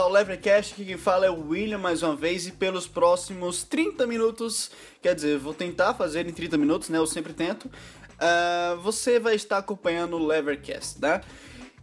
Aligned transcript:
Ao 0.00 0.10
Levercast, 0.10 0.74
que 0.74 0.82
quem 0.82 0.96
fala 0.96 1.26
é 1.26 1.30
o 1.30 1.48
William 1.48 1.76
mais 1.76 2.02
uma 2.02 2.16
vez 2.16 2.46
e 2.46 2.52
pelos 2.52 2.86
próximos 2.86 3.62
30 3.64 4.06
minutos, 4.06 4.70
quer 5.02 5.14
dizer, 5.14 5.36
vou 5.36 5.52
tentar 5.52 5.92
fazer 5.92 6.26
em 6.26 6.32
30 6.32 6.56
minutos, 6.56 6.88
né, 6.88 6.96
eu 6.96 7.06
sempre 7.06 7.34
tento, 7.34 7.66
uh, 7.66 8.80
você 8.80 9.20
vai 9.20 9.34
estar 9.34 9.58
acompanhando 9.58 10.16
o 10.16 10.26
Levercast, 10.26 10.98
né? 11.02 11.20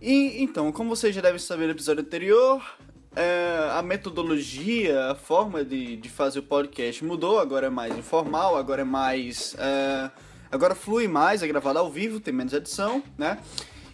E 0.02 0.42
então, 0.42 0.72
como 0.72 0.90
vocês 0.90 1.14
já 1.14 1.22
devem 1.22 1.38
saber 1.38 1.66
no 1.66 1.74
episódio 1.74 2.02
anterior, 2.02 2.58
uh, 2.58 3.78
a 3.78 3.84
metodologia, 3.84 5.12
a 5.12 5.16
forma 5.16 5.64
de, 5.64 5.96
de 5.96 6.10
fazer 6.10 6.40
o 6.40 6.44
podcast 6.44 7.06
mudou, 7.06 7.38
agora 7.38 7.68
é 7.68 7.70
mais 7.70 7.96
informal, 7.96 8.58
agora 8.58 8.82
é 8.82 8.86
mais... 8.86 9.54
Uh, 9.54 10.10
agora 10.52 10.74
flui 10.74 11.08
mais, 11.08 11.44
é 11.44 11.48
gravado 11.48 11.78
ao 11.78 11.92
vivo, 11.92 12.20
tem 12.20 12.34
menos 12.34 12.52
edição, 12.52 13.04
né? 13.16 13.38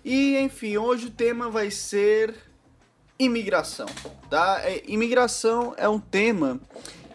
E 0.04 0.38
enfim, 0.38 0.78
hoje 0.78 1.08
o 1.08 1.12
tema 1.12 1.50
vai 1.50 1.70
ser 1.70 2.53
imigração, 3.18 3.88
tá? 4.30 4.62
É, 4.64 4.84
imigração 4.88 5.74
é 5.78 5.88
um 5.88 6.00
tema 6.00 6.60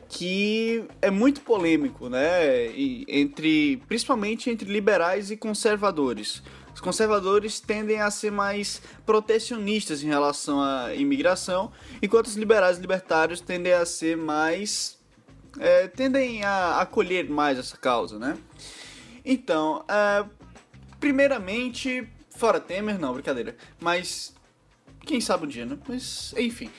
que 0.09 0.85
é 1.03 1.11
muito 1.11 1.43
polêmico, 1.43 2.09
né? 2.09 2.67
E 2.69 3.05
entre, 3.09 3.77
principalmente 3.89 4.49
entre 4.51 4.71
liberais 4.71 5.31
e 5.31 5.37
conservadores. 5.37 6.43
Os 6.75 6.81
conservadores 6.81 7.61
tendem 7.61 8.01
a 8.01 8.11
ser 8.11 8.31
mais 8.31 8.81
protecionistas 9.05 10.03
em 10.03 10.07
relação 10.07 10.63
à 10.63 10.95
imigração, 10.95 11.73
enquanto 12.01 12.27
os 12.27 12.37
liberais 12.37 12.79
e 12.79 12.81
libertários 12.81 13.41
tendem 13.41 13.73
a 13.73 13.85
ser 13.85 14.17
mais. 14.17 14.97
É, 15.59 15.89
tendem 15.89 16.45
a 16.45 16.81
acolher 16.81 17.29
mais 17.29 17.59
essa 17.59 17.77
causa, 17.77 18.19
né? 18.19 18.39
Então, 19.25 19.85
é, 19.89 20.25
primeiramente, 21.01 22.09
fora 22.31 22.61
Temer, 22.61 22.99
não, 22.99 23.13
brincadeira, 23.13 23.57
mas 23.81 24.33
quem 25.09 25.21
sabe 25.21 25.47
um 25.47 25.49
dia, 25.49 25.65
né? 25.65 25.79
Mas, 25.89 26.35
enfim. 26.37 26.71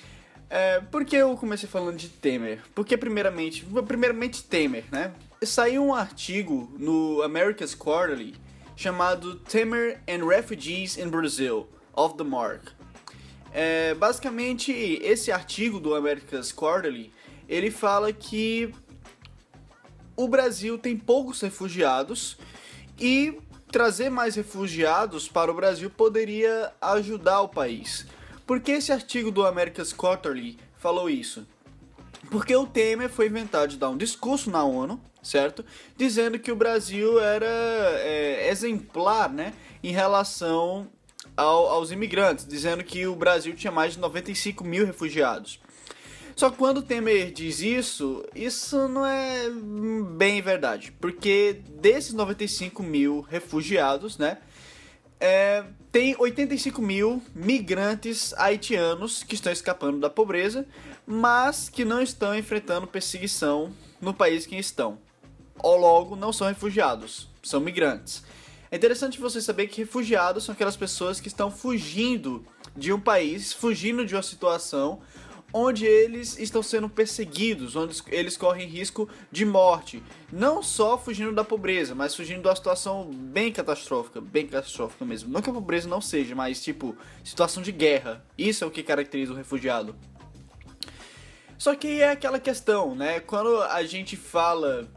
É, 0.50 0.80
por 0.80 1.04
que 1.04 1.16
eu 1.16 1.36
comecei 1.36 1.68
falando 1.68 1.98
de 1.98 2.10
Temer? 2.10 2.62
Porque, 2.74 2.96
primeiramente, 2.96 3.66
primeiramente 3.88 4.44
Temer, 4.44 4.86
né? 4.92 5.12
Saiu 5.42 5.84
um 5.84 5.94
artigo 5.94 6.72
no 6.78 7.22
America's 7.22 7.74
Quarterly 7.76 8.36
chamado 8.76 9.36
Temer 9.36 10.02
and 10.08 10.26
Refugees 10.26 10.98
in 10.98 11.10
Brazil, 11.10 11.68
of 11.94 12.16
the 12.18 12.24
Mark. 12.24 12.72
É, 13.52 13.94
basicamente, 13.96 14.72
esse 14.72 15.32
artigo 15.32 15.80
do 15.80 15.96
America's 15.96 16.52
Quarterly, 16.52 17.12
ele 17.48 17.72
fala 17.72 18.14
que 18.14 18.74
o 20.16 20.28
Brasil 20.28 20.78
tem 20.78 20.96
poucos 20.98 21.42
refugiados 21.42 22.38
e 23.00 23.40
trazer 23.72 24.10
mais 24.10 24.36
refugiados 24.36 25.28
para 25.28 25.52
o 25.52 25.54
Brasil 25.54 25.90
poderia 25.90 26.72
ajudar 26.82 27.42
o 27.42 27.48
país. 27.48 28.06
Por 28.50 28.60
que 28.60 28.72
esse 28.72 28.92
artigo 28.92 29.30
do 29.30 29.46
America's 29.46 29.94
Quarterly 29.94 30.58
falou 30.76 31.08
isso? 31.08 31.46
Porque 32.32 32.56
o 32.56 32.66
Temer 32.66 33.08
foi 33.08 33.28
inventado 33.28 33.70
de 33.70 33.78
dar 33.78 33.90
um 33.90 33.96
discurso 33.96 34.50
na 34.50 34.64
ONU, 34.64 35.00
certo? 35.22 35.64
Dizendo 35.96 36.40
que 36.40 36.52
o 36.52 36.56
Brasil 36.56 37.20
era 37.20 37.46
é, 37.46 38.50
exemplar, 38.50 39.32
né? 39.32 39.54
Em 39.84 39.92
relação 39.92 40.88
ao, 41.38 41.68
aos 41.68 41.92
imigrantes, 41.92 42.44
dizendo 42.44 42.84
que 42.84 43.06
o 43.06 43.16
Brasil 43.16 43.56
tinha 43.56 43.72
mais 43.72 43.94
de 43.94 44.00
95 44.00 44.64
mil 44.64 44.84
refugiados. 44.84 45.60
Só 46.36 46.50
que 46.50 46.58
quando 46.58 46.80
o 46.80 46.82
Temer 46.82 47.32
diz 47.32 47.60
isso, 47.60 48.26
isso 48.34 48.88
não 48.88 49.06
é 49.06 49.48
bem 50.18 50.42
verdade. 50.42 50.92
Porque 51.00 51.62
desses 51.80 52.14
95 52.14 52.82
mil 52.82 53.22
refugiados, 53.22 54.18
né? 54.18 54.40
É, 55.20 55.66
tem 55.92 56.16
85 56.18 56.82
mil 56.82 57.22
migrantes 57.36 58.34
haitianos 58.38 59.24
que 59.24 59.36
estão 59.36 59.52
escapando 59.52 60.00
da 60.00 60.10
pobreza, 60.10 60.66
mas 61.06 61.68
que 61.68 61.84
não 61.84 62.02
estão 62.02 62.38
enfrentando 62.38 62.88
perseguição 62.88 63.74
no 64.00 64.14
país 64.14 64.46
que 64.46 64.56
estão. 64.56 64.98
Ou 65.62 65.78
logo, 65.78 66.16
não 66.16 66.32
são 66.32 66.48
refugiados, 66.48 67.28
são 67.44 67.60
migrantes. 67.60 68.24
É 68.72 68.78
interessante 68.78 69.20
você 69.20 69.42
saber 69.42 69.68
que 69.68 69.82
refugiados 69.82 70.44
são 70.44 70.54
aquelas 70.54 70.78
pessoas 70.78 71.20
que 71.20 71.28
estão 71.28 71.50
fugindo 71.50 72.46
de 72.78 72.94
um 72.94 73.00
país, 73.00 73.52
fugindo 73.52 74.06
de 74.06 74.16
uma 74.16 74.22
situação 74.22 75.02
onde 75.52 75.86
eles 75.86 76.38
estão 76.38 76.62
sendo 76.62 76.88
perseguidos, 76.88 77.76
onde 77.76 78.02
eles 78.08 78.38
correm 78.38 78.68
risco 78.68 79.10
de 79.32 79.46
morte. 79.46 80.04
Não 80.32 80.62
só 80.62 80.98
fugindo 80.98 81.32
da 81.32 81.44
pobreza, 81.44 81.96
mas 81.96 82.16
fugindo 82.16 82.48
uma 82.48 82.56
situação 82.56 83.10
bem 83.12 83.52
catastrófica, 83.52 84.22
bem 84.22 84.46
catastrófica 84.48 85.06
mesmo. 85.06 85.32
Não 85.32 85.42
que 85.42 85.50
a 85.50 85.54
pobreza 85.54 85.88
não 85.88 86.02
seja, 86.02 86.36
mas 86.36 86.64
tipo, 86.64 86.96
situação 87.24 87.64
de 87.64 87.72
guerra. 87.72 88.24
Isso 88.38 88.64
é 88.64 88.68
o 88.68 88.72
que 88.72 88.84
caracteriza 88.84 89.34
o 89.34 89.36
refugiado. 89.36 89.96
Só 91.58 91.76
que 91.76 92.02
é 92.02 92.12
aquela 92.12 92.40
questão, 92.40 92.96
né? 92.96 93.20
Quando 93.20 93.62
a 93.64 93.84
gente 93.84 94.16
fala 94.16 94.90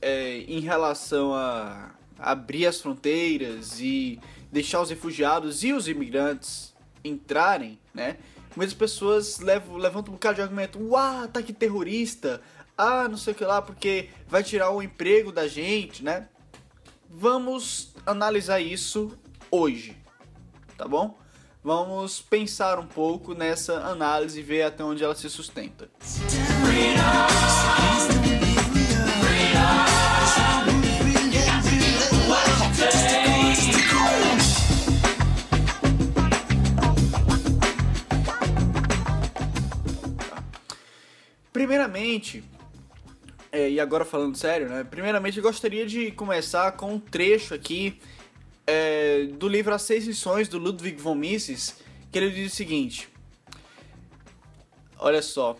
é, 0.00 0.38
em 0.48 0.58
relação 0.58 1.32
a 1.32 1.94
abrir 2.18 2.66
as 2.66 2.80
fronteiras 2.80 3.78
e 3.80 4.18
deixar 4.50 4.80
os 4.80 4.90
refugiados 4.90 5.62
e 5.62 5.72
os 5.72 5.86
imigrantes 5.86 6.74
entrarem, 7.04 7.78
né? 7.94 8.16
Muitas 8.56 8.74
pessoas 8.74 9.38
levam, 9.38 9.76
levantam 9.76 10.12
um 10.12 10.16
bocado 10.16 10.36
de 10.36 10.42
argumento, 10.42 10.78
uau, 10.78 11.24
ataque 11.24 11.52
terrorista, 11.52 12.40
ah, 12.76 13.08
não 13.08 13.16
sei 13.16 13.32
o 13.32 13.36
que 13.36 13.44
lá, 13.44 13.60
porque 13.60 14.08
vai 14.28 14.42
tirar 14.42 14.70
o 14.70 14.82
emprego 14.82 15.30
da 15.30 15.46
gente, 15.46 16.02
né? 16.02 16.28
Vamos 17.08 17.94
analisar 18.06 18.60
isso 18.60 19.16
hoje, 19.50 19.96
tá 20.76 20.88
bom? 20.88 21.18
Vamos 21.64 22.20
pensar 22.20 22.78
um 22.80 22.86
pouco 22.86 23.34
nessa 23.34 23.74
análise 23.86 24.40
e 24.40 24.42
ver 24.42 24.62
até 24.62 24.82
onde 24.82 25.04
ela 25.04 25.14
se 25.14 25.30
sustenta. 25.30 25.88
Primeiramente, 41.72 42.44
é, 43.50 43.70
e 43.70 43.80
agora 43.80 44.04
falando 44.04 44.36
sério, 44.36 44.68
né? 44.68 44.84
Primeiramente 44.84 45.38
eu 45.38 45.42
gostaria 45.42 45.86
de 45.86 46.10
começar 46.10 46.72
com 46.72 46.92
um 46.92 47.00
trecho 47.00 47.54
aqui 47.54 47.98
é, 48.66 49.24
do 49.38 49.48
livro 49.48 49.72
As 49.72 49.80
Seis 49.80 50.06
Lições 50.06 50.48
do 50.48 50.58
Ludwig 50.58 51.00
von 51.00 51.14
Mises, 51.14 51.76
que 52.10 52.18
ele 52.18 52.30
diz 52.30 52.52
o 52.52 52.54
seguinte: 52.54 53.08
Olha 54.98 55.22
só, 55.22 55.56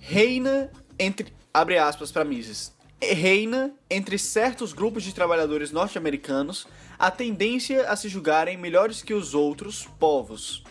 reina 0.00 0.70
entre 0.98 1.32
abre 1.54 1.78
aspas 1.78 2.12
para 2.12 2.22
Mises. 2.22 2.70
Reina 3.00 3.74
entre 3.88 4.18
certos 4.18 4.74
grupos 4.74 5.02
de 5.02 5.14
trabalhadores 5.14 5.70
norte-americanos 5.70 6.66
a 6.98 7.10
tendência 7.10 7.88
a 7.88 7.96
se 7.96 8.06
julgarem 8.06 8.58
melhores 8.58 9.00
que 9.00 9.14
os 9.14 9.32
outros 9.32 9.88
povos, 9.98 10.62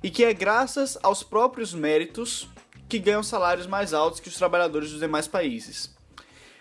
e 0.00 0.10
que 0.10 0.24
é 0.24 0.32
graças 0.32 0.96
aos 1.02 1.24
próprios 1.24 1.74
méritos 1.74 2.51
que 2.92 2.98
ganham 2.98 3.22
salários 3.22 3.66
mais 3.66 3.94
altos 3.94 4.20
que 4.20 4.28
os 4.28 4.36
trabalhadores 4.36 4.90
dos 4.90 5.00
demais 5.00 5.26
países. 5.26 5.96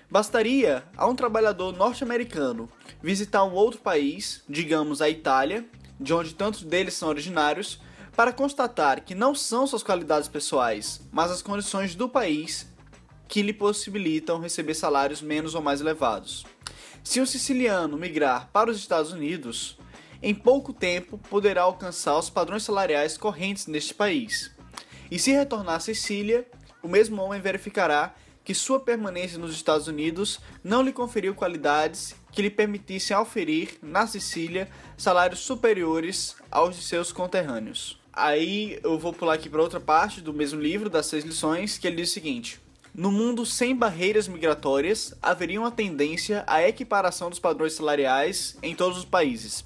Bastaria 0.10 0.82
a 0.96 1.06
um 1.06 1.14
trabalhador 1.14 1.76
norte-americano 1.76 2.70
visitar 3.04 3.44
um 3.44 3.52
outro 3.52 3.82
país, 3.82 4.42
digamos 4.48 5.02
a 5.02 5.10
Itália, 5.10 5.66
de 6.00 6.14
onde 6.14 6.34
tantos 6.34 6.64
deles 6.64 6.94
são 6.94 7.10
originários, 7.10 7.82
para 8.16 8.32
constatar 8.32 9.04
que 9.04 9.14
não 9.14 9.36
são 9.36 9.68
suas 9.68 9.84
qualidades 9.84 10.30
pessoais, 10.30 11.02
mas 11.12 11.32
as 11.32 11.42
condições 11.42 11.96
do 11.96 12.08
país 12.08 12.66
que 13.28 13.42
lhe 13.42 13.52
possibilitam 13.52 14.40
receber 14.40 14.74
salários 14.74 15.22
menos 15.22 15.54
ou 15.54 15.62
mais 15.62 15.82
elevados. 15.82 16.46
Se 17.04 17.20
um 17.20 17.26
siciliano 17.26 17.98
migrar 17.98 18.50
para 18.54 18.72
os 18.72 18.78
Estados 18.78 19.12
Unidos, 19.12 19.78
em 20.24 20.34
pouco 20.34 20.72
tempo 20.72 21.18
poderá 21.30 21.64
alcançar 21.64 22.18
os 22.18 22.30
padrões 22.30 22.64
salariais 22.64 23.18
correntes 23.18 23.68
neste 23.68 23.94
país. 23.94 24.50
E 25.12 25.20
se 25.20 25.34
retornar 25.34 25.76
a 25.76 25.80
Sicília, 25.82 26.48
o 26.82 26.88
mesmo 26.88 27.22
homem 27.22 27.42
verificará 27.42 28.16
que 28.46 28.56
sua 28.56 28.80
permanência 28.80 29.38
nos 29.38 29.54
Estados 29.54 29.90
Unidos 29.90 30.40
não 30.64 30.82
lhe 30.82 30.94
conferiu 30.94 31.36
qualidades 31.36 32.16
que 32.32 32.42
lhe 32.42 32.50
permitissem 32.50 33.16
oferir 33.18 33.78
na 33.82 34.08
Sicília 34.08 34.70
salários 34.98 35.42
superiores 35.42 36.38
aos 36.50 36.78
de 36.78 36.82
seus 36.82 37.12
conterrâneos. 37.12 38.00
Aí 38.14 38.80
eu 38.84 38.98
vou 38.98 39.12
pular 39.12 39.34
aqui 39.34 39.50
para 39.50 39.62
outra 39.62 39.82
parte 39.82 40.22
do 40.22 40.34
mesmo 40.34 40.62
livro, 40.62 40.90
das 40.90 41.08
seis 41.08 41.26
lições, 41.26 41.78
que 41.78 41.88
ele 41.88 41.98
diz 41.98 42.10
o 42.10 42.14
seguinte: 42.14 42.62
No 42.96 43.12
mundo 43.12 43.46
sem 43.46 43.76
barreiras 43.76 44.30
migratórias, 44.30 45.14
haveria 45.22 45.60
uma 45.60 45.72
tendência 45.72 46.44
à 46.48 46.66
equiparação 46.66 47.30
dos 47.30 47.40
padrões 47.40 47.74
salariais 47.74 48.58
em 48.64 48.74
todos 48.74 48.98
os 48.98 49.06
países. 49.06 49.64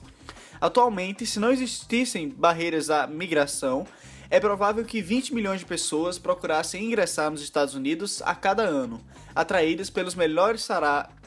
Atualmente, 0.59 1.25
se 1.25 1.39
não 1.39 1.51
existissem 1.51 2.29
barreiras 2.29 2.89
à 2.89 3.05
migração, 3.05 3.85
é 4.29 4.39
provável 4.39 4.83
que 4.83 5.01
20 5.01 5.33
milhões 5.33 5.59
de 5.59 5.65
pessoas 5.65 6.17
procurassem 6.17 6.85
ingressar 6.85 7.29
nos 7.29 7.41
Estados 7.41 7.75
Unidos 7.75 8.21
a 8.23 8.33
cada 8.33 8.63
ano, 8.63 9.01
atraídas 9.33 9.89
pelos 9.89 10.15
melhores, 10.15 10.67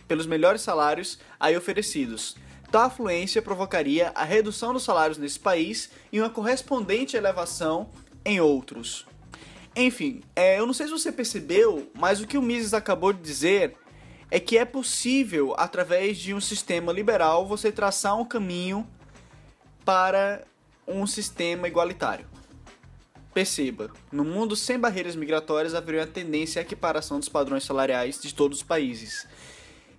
pelos 0.06 0.26
melhores 0.26 0.62
salários 0.62 1.18
aí 1.38 1.56
oferecidos. 1.56 2.36
Tal 2.70 2.82
afluência 2.82 3.40
provocaria 3.40 4.12
a 4.14 4.24
redução 4.24 4.72
dos 4.72 4.82
salários 4.82 5.16
nesse 5.16 5.38
país 5.38 5.90
e 6.12 6.20
uma 6.20 6.28
correspondente 6.28 7.16
elevação 7.16 7.88
em 8.24 8.40
outros. 8.40 9.06
Enfim, 9.74 10.22
é, 10.34 10.58
eu 10.58 10.66
não 10.66 10.74
sei 10.74 10.86
se 10.86 10.92
você 10.92 11.12
percebeu, 11.12 11.90
mas 11.94 12.20
o 12.20 12.26
que 12.26 12.36
o 12.36 12.42
Mises 12.42 12.74
acabou 12.74 13.12
de 13.12 13.22
dizer 13.22 13.74
é 14.30 14.38
que 14.38 14.58
é 14.58 14.64
possível, 14.64 15.54
através 15.56 16.18
de 16.18 16.34
um 16.34 16.40
sistema 16.40 16.92
liberal, 16.92 17.46
você 17.46 17.72
traçar 17.72 18.18
um 18.18 18.24
caminho 18.24 18.86
para 19.84 20.44
um 20.86 21.06
sistema 21.06 21.66
igualitário. 21.66 22.26
Perceba, 23.34 23.90
no 24.10 24.24
mundo 24.24 24.56
sem 24.56 24.78
barreiras 24.78 25.14
migratórias 25.14 25.74
haveria 25.74 26.00
uma 26.00 26.06
tendência 26.06 26.60
à 26.60 26.62
equiparação 26.62 27.18
dos 27.18 27.28
padrões 27.28 27.64
salariais 27.64 28.20
de 28.20 28.34
todos 28.34 28.58
os 28.58 28.64
países. 28.64 29.26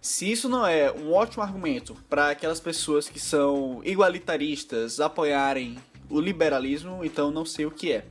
Se 0.01 0.31
isso 0.31 0.47
não 0.47 0.65
é 0.65 0.91
um 0.91 1.13
ótimo 1.13 1.43
argumento 1.43 1.95
para 2.09 2.31
aquelas 2.31 2.59
pessoas 2.59 3.09
que 3.09 3.19
são 3.19 3.81
igualitaristas 3.83 4.99
apoiarem 4.99 5.77
o 6.09 6.19
liberalismo, 6.19 7.03
então 7.03 7.31
não 7.31 7.45
sei 7.45 7.65
o 7.65 7.71
que 7.71 7.91
é. 7.91 8.05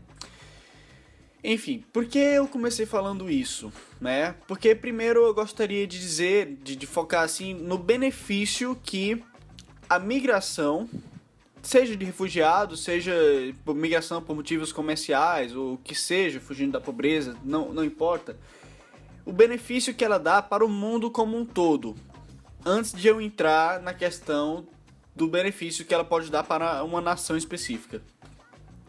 Enfim, 1.43 1.85
por 1.93 2.05
que 2.05 2.19
eu 2.19 2.47
comecei 2.49 2.85
falando 2.85 3.31
isso, 3.31 3.73
né? 4.01 4.35
Porque 4.47 4.75
primeiro 4.75 5.25
eu 5.25 5.33
gostaria 5.33 5.87
de 5.87 5.99
dizer, 5.99 6.59
de, 6.63 6.77
de 6.77 6.87
focar 6.87 7.23
assim 7.23 7.55
no 7.55 7.79
benefício 7.79 8.79
que 8.83 9.23
a 9.89 9.99
migração, 9.99 10.89
seja 11.63 11.97
de 11.97 12.05
refugiados, 12.05 12.83
seja 12.83 13.15
por 13.65 13.75
migração 13.75 14.23
por 14.23 14.35
motivos 14.35 14.73
comerciais 14.73 15.55
ou 15.55 15.75
o 15.75 15.79
que 15.79 15.95
seja, 15.95 16.41
fugindo 16.41 16.73
da 16.73 16.81
pobreza, 16.81 17.37
não, 17.45 17.73
não 17.73 17.85
importa, 17.85 18.37
o 19.25 19.33
benefício 19.33 19.95
que 19.95 20.05
ela 20.05 20.19
dá 20.19 20.41
para 20.41 20.65
o 20.65 20.69
mundo 20.69 21.11
como 21.11 21.37
um 21.37 21.45
todo. 21.45 21.95
Antes 22.65 22.93
de 22.93 23.07
eu 23.07 23.21
entrar 23.21 23.81
na 23.81 23.93
questão 23.93 24.67
do 25.15 25.29
benefício 25.29 25.85
que 25.85 25.93
ela 25.93 26.05
pode 26.05 26.31
dar 26.31 26.45
para 26.45 26.83
uma 26.85 27.01
nação 27.01 27.37
específica, 27.37 28.03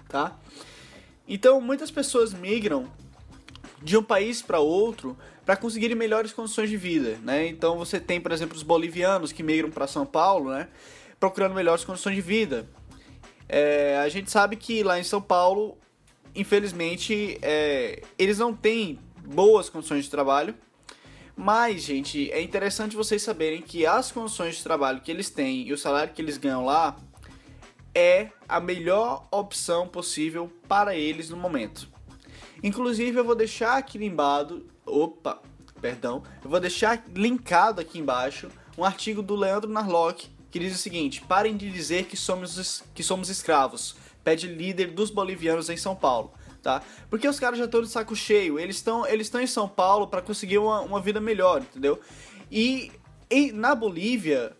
tá? 0.07 0.37
Então, 1.27 1.59
muitas 1.59 1.91
pessoas 1.91 2.33
migram 2.33 2.91
de 3.81 3.97
um 3.97 4.03
país 4.03 4.41
para 4.41 4.59
outro 4.59 5.17
para 5.45 5.55
conseguirem 5.57 5.95
melhores 5.95 6.31
condições 6.31 6.69
de 6.69 6.77
vida, 6.77 7.17
né? 7.23 7.47
Então, 7.47 7.77
você 7.77 7.99
tem, 7.99 8.21
por 8.21 8.31
exemplo, 8.31 8.55
os 8.55 8.63
bolivianos 8.63 9.31
que 9.31 9.41
migram 9.41 9.69
para 9.71 9.87
São 9.87 10.05
Paulo, 10.05 10.51
né? 10.51 10.67
Procurando 11.19 11.53
melhores 11.53 11.83
condições 11.83 12.15
de 12.15 12.21
vida. 12.21 12.67
É, 13.47 13.97
a 13.97 14.09
gente 14.09 14.29
sabe 14.29 14.55
que 14.55 14.83
lá 14.83 14.99
em 14.99 15.03
São 15.03 15.21
Paulo, 15.21 15.77
infelizmente, 16.35 17.37
é, 17.41 18.01
eles 18.17 18.37
não 18.37 18.53
têm 18.53 18.99
boas 19.25 19.69
condições 19.69 20.05
de 20.05 20.11
trabalho. 20.11 20.55
Mas, 21.35 21.83
gente, 21.83 22.29
é 22.31 22.41
interessante 22.41 22.95
vocês 22.95 23.21
saberem 23.21 23.61
que 23.61 23.85
as 23.85 24.11
condições 24.11 24.57
de 24.57 24.63
trabalho 24.63 24.99
que 24.99 25.09
eles 25.09 25.29
têm 25.29 25.67
e 25.67 25.73
o 25.73 25.77
salário 25.77 26.13
que 26.13 26.21
eles 26.21 26.37
ganham 26.37 26.65
lá 26.65 26.97
é 27.95 28.29
a 28.47 28.59
melhor 28.59 29.27
opção 29.31 29.87
possível 29.87 30.51
para 30.67 30.95
eles 30.95 31.29
no 31.29 31.37
momento. 31.37 31.87
Inclusive, 32.61 33.17
eu 33.17 33.23
vou 33.23 33.35
deixar 33.35 33.77
aqui 33.77 33.97
limbado, 33.97 34.67
opa, 34.85 35.41
perdão, 35.79 36.23
eu 36.43 36.49
vou 36.49 36.59
deixar 36.59 37.05
linkado 37.15 37.79
aqui 37.79 37.99
embaixo 37.99 38.49
um 38.77 38.83
artigo 38.83 39.21
do 39.21 39.35
Leandro 39.35 39.69
Narlock 39.69 40.29
que 40.51 40.59
diz 40.59 40.75
o 40.75 40.77
seguinte: 40.77 41.21
parem 41.27 41.55
de 41.55 41.69
dizer 41.71 42.05
que 42.05 42.17
somos, 42.17 42.83
que 42.93 43.03
somos 43.03 43.29
escravos, 43.29 43.95
pede 44.23 44.47
líder 44.47 44.91
dos 44.91 45.09
bolivianos 45.09 45.69
em 45.69 45.77
São 45.77 45.95
Paulo. 45.95 46.33
Tá? 46.61 46.83
Porque 47.09 47.27
os 47.27 47.39
caras 47.39 47.57
já 47.57 47.65
estão 47.65 47.81
de 47.81 47.87
saco 47.87 48.13
cheio, 48.13 48.59
eles 48.59 48.75
estão 48.75 49.07
eles 49.07 49.27
estão 49.27 49.39
em 49.39 49.47
São 49.47 49.67
Paulo 49.67 50.07
para 50.07 50.21
conseguir 50.21 50.57
uma, 50.57 50.81
uma 50.81 50.99
vida 50.99 51.21
melhor, 51.21 51.61
entendeu? 51.61 52.01
E, 52.51 52.91
e 53.29 53.53
na 53.53 53.73
Bolívia 53.73 54.51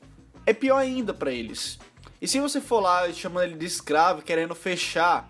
é 0.46 0.54
pior 0.54 0.78
ainda 0.78 1.14
para 1.14 1.32
eles. 1.32 1.78
E 2.22 2.28
se 2.28 2.40
você 2.40 2.62
for 2.62 2.80
lá 2.80 3.12
chamando 3.12 3.46
ele 3.46 3.56
de 3.56 3.66
escravo, 3.66 4.22
querendo 4.22 4.56
fechar 4.56 5.28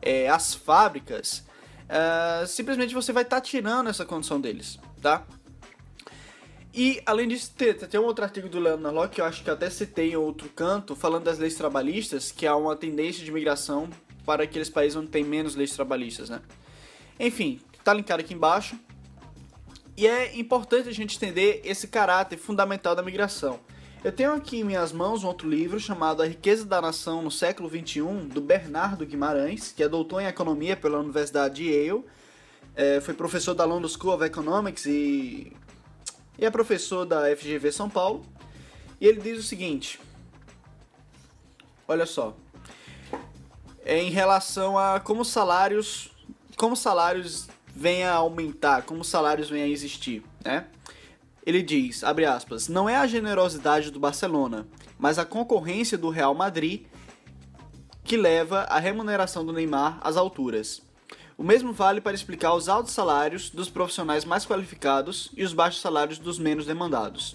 é, 0.00 0.28
as 0.28 0.54
fábricas, 0.54 1.44
uh, 1.88 2.46
simplesmente 2.46 2.94
você 2.94 3.12
vai 3.12 3.22
estar 3.22 3.36
tá 3.36 3.42
tirando 3.42 3.88
essa 3.88 4.04
condição 4.04 4.40
deles, 4.40 4.78
tá? 5.00 5.24
E 6.74 7.02
além 7.04 7.28
disso, 7.28 7.52
tem, 7.56 7.74
tem 7.74 8.00
um 8.00 8.04
outro 8.04 8.24
artigo 8.24 8.48
do 8.48 8.58
Leandro 8.58 8.82
Narlock 8.82 9.14
que 9.14 9.20
eu 9.20 9.24
acho 9.26 9.44
que 9.44 9.50
até 9.50 9.68
citei 9.68 10.12
em 10.12 10.16
outro 10.16 10.48
canto, 10.48 10.96
falando 10.96 11.24
das 11.24 11.38
leis 11.38 11.54
trabalhistas, 11.54 12.32
que 12.32 12.46
há 12.46 12.56
uma 12.56 12.74
tendência 12.74 13.22
de 13.22 13.30
migração 13.30 13.90
para 14.24 14.44
aqueles 14.44 14.70
países 14.70 14.96
onde 14.96 15.08
tem 15.08 15.22
menos 15.22 15.54
leis 15.54 15.72
trabalhistas, 15.72 16.30
né? 16.30 16.40
Enfim, 17.20 17.60
tá 17.84 17.92
linkado 17.92 18.22
aqui 18.22 18.32
embaixo. 18.32 18.78
E 19.96 20.06
é 20.06 20.38
importante 20.38 20.88
a 20.88 20.92
gente 20.92 21.16
entender 21.16 21.60
esse 21.64 21.86
caráter 21.88 22.38
fundamental 22.38 22.94
da 22.94 23.02
migração. 23.02 23.60
Eu 24.02 24.10
tenho 24.10 24.32
aqui 24.32 24.60
em 24.60 24.64
minhas 24.64 24.90
mãos 24.92 25.22
um 25.22 25.28
outro 25.28 25.48
livro 25.48 25.78
chamado 25.78 26.22
A 26.22 26.26
Riqueza 26.26 26.64
da 26.64 26.80
Nação 26.80 27.22
no 27.22 27.30
Século 27.30 27.68
XXI, 27.68 28.02
do 28.32 28.40
Bernardo 28.40 29.04
Guimarães, 29.04 29.70
que 29.70 29.82
é 29.82 29.88
doutor 29.88 30.22
em 30.22 30.26
Economia 30.26 30.74
pela 30.76 30.98
Universidade 30.98 31.56
de 31.56 31.70
Yale, 31.70 32.02
é, 32.74 33.00
foi 33.00 33.14
professor 33.14 33.54
da 33.54 33.64
London 33.64 33.88
School 33.88 34.14
of 34.14 34.24
Economics 34.24 34.86
e, 34.86 35.52
e 36.42 36.44
é 36.44 36.50
professor 36.50 37.06
da 37.06 37.24
FGV 37.36 37.70
São 37.70 37.88
Paulo. 37.88 38.26
E 39.00 39.06
ele 39.06 39.20
diz 39.20 39.38
o 39.38 39.44
seguinte: 39.44 40.00
Olha 41.86 42.04
só, 42.04 42.36
é 43.84 44.02
em 44.02 44.10
relação 44.10 44.76
a 44.76 44.98
como 44.98 45.24
salários, 45.24 46.10
como 46.56 46.74
salários 46.74 47.46
vêm 47.68 48.02
a 48.02 48.14
aumentar, 48.14 48.82
como 48.82 49.04
salários 49.04 49.48
vêm 49.48 49.62
a 49.62 49.68
existir, 49.68 50.24
né? 50.44 50.66
Ele 51.46 51.62
diz, 51.62 52.02
abre 52.02 52.24
aspas, 52.24 52.68
não 52.68 52.88
é 52.88 52.96
a 52.96 53.06
generosidade 53.06 53.90
do 53.90 53.98
Barcelona, 53.98 54.66
mas 54.98 55.18
a 55.18 55.24
concorrência 55.24 55.96
do 55.96 56.08
Real 56.08 56.34
Madrid 56.34 56.86
que 58.04 58.16
leva 58.16 58.62
a 58.62 58.80
remuneração 58.80 59.44
do 59.44 59.52
Neymar 59.52 59.98
às 60.02 60.16
alturas. 60.16 60.82
O 61.42 61.44
mesmo 61.44 61.72
vale 61.72 62.00
para 62.00 62.14
explicar 62.14 62.54
os 62.54 62.68
altos 62.68 62.92
salários 62.92 63.50
dos 63.50 63.68
profissionais 63.68 64.24
mais 64.24 64.46
qualificados 64.46 65.28
e 65.36 65.42
os 65.42 65.52
baixos 65.52 65.80
salários 65.80 66.16
dos 66.16 66.38
menos 66.38 66.64
demandados. 66.66 67.34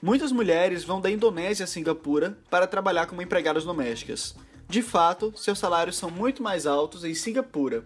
Muitas 0.00 0.30
mulheres 0.30 0.84
vão 0.84 1.00
da 1.00 1.10
Indonésia 1.10 1.64
a 1.64 1.66
Singapura 1.66 2.38
para 2.48 2.68
trabalhar 2.68 3.06
como 3.06 3.20
empregadas 3.20 3.64
domésticas. 3.64 4.36
De 4.68 4.80
fato, 4.82 5.32
seus 5.34 5.58
salários 5.58 5.96
são 5.96 6.12
muito 6.12 6.44
mais 6.44 6.64
altos 6.64 7.02
em 7.02 7.12
Singapura, 7.12 7.84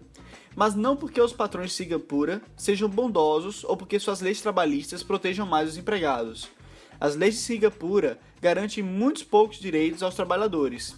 mas 0.55 0.75
não 0.75 0.95
porque 0.95 1.19
os 1.19 1.33
patrões 1.33 1.71
de 1.71 1.77
Singapura 1.77 2.43
sejam 2.55 2.87
bondosos 2.87 3.65
ou 3.65 3.75
porque 3.75 3.99
suas 3.99 4.21
leis 4.21 4.43
trabalhistas 4.43 5.03
protejam 5.03 5.47
mais 5.47 5.71
os 5.71 5.79
empregados. 5.79 6.47
As 7.01 7.17
leis 7.17 7.37
de 7.37 7.41
Singapura 7.41 8.19
garantem 8.39 8.85
muitos 8.85 9.23
poucos 9.23 9.59
direitos 9.59 10.03
aos 10.03 10.15
trabalhadores. 10.15 10.95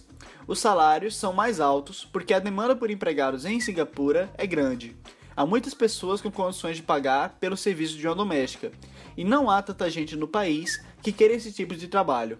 Os 0.47 0.59
salários 0.59 1.15
são 1.15 1.31
mais 1.31 1.59
altos 1.59 2.03
porque 2.03 2.33
a 2.33 2.39
demanda 2.39 2.75
por 2.75 2.89
empregados 2.89 3.45
em 3.45 3.59
Singapura 3.59 4.31
é 4.37 4.45
grande. 4.45 4.95
Há 5.35 5.45
muitas 5.45 5.73
pessoas 5.73 6.19
com 6.19 6.29
condições 6.29 6.77
de 6.77 6.83
pagar 6.83 7.37
pelo 7.39 7.55
serviço 7.55 7.97
de 7.97 8.05
uma 8.07 8.15
doméstica, 8.15 8.71
e 9.15 9.23
não 9.23 9.49
há 9.49 9.61
tanta 9.61 9.89
gente 9.89 10.15
no 10.15 10.27
país 10.27 10.83
que 11.01 11.11
queira 11.11 11.33
esse 11.33 11.51
tipo 11.53 11.75
de 11.75 11.87
trabalho. 11.87 12.37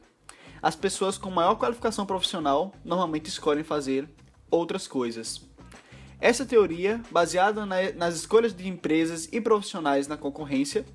As 0.62 0.76
pessoas 0.76 1.18
com 1.18 1.32
maior 1.32 1.56
qualificação 1.56 2.06
profissional 2.06 2.74
normalmente 2.84 3.28
escolhem 3.28 3.64
fazer 3.64 4.08
outras 4.50 4.88
coisas. 4.88 5.42
Essa 6.20 6.46
teoria, 6.46 7.02
baseada 7.10 7.66
na, 7.66 7.92
nas 7.96 8.16
escolhas 8.16 8.54
de 8.54 8.68
empresas 8.68 9.28
e 9.32 9.42
profissionais 9.42 10.08
na 10.08 10.18
concorrência, 10.18 10.86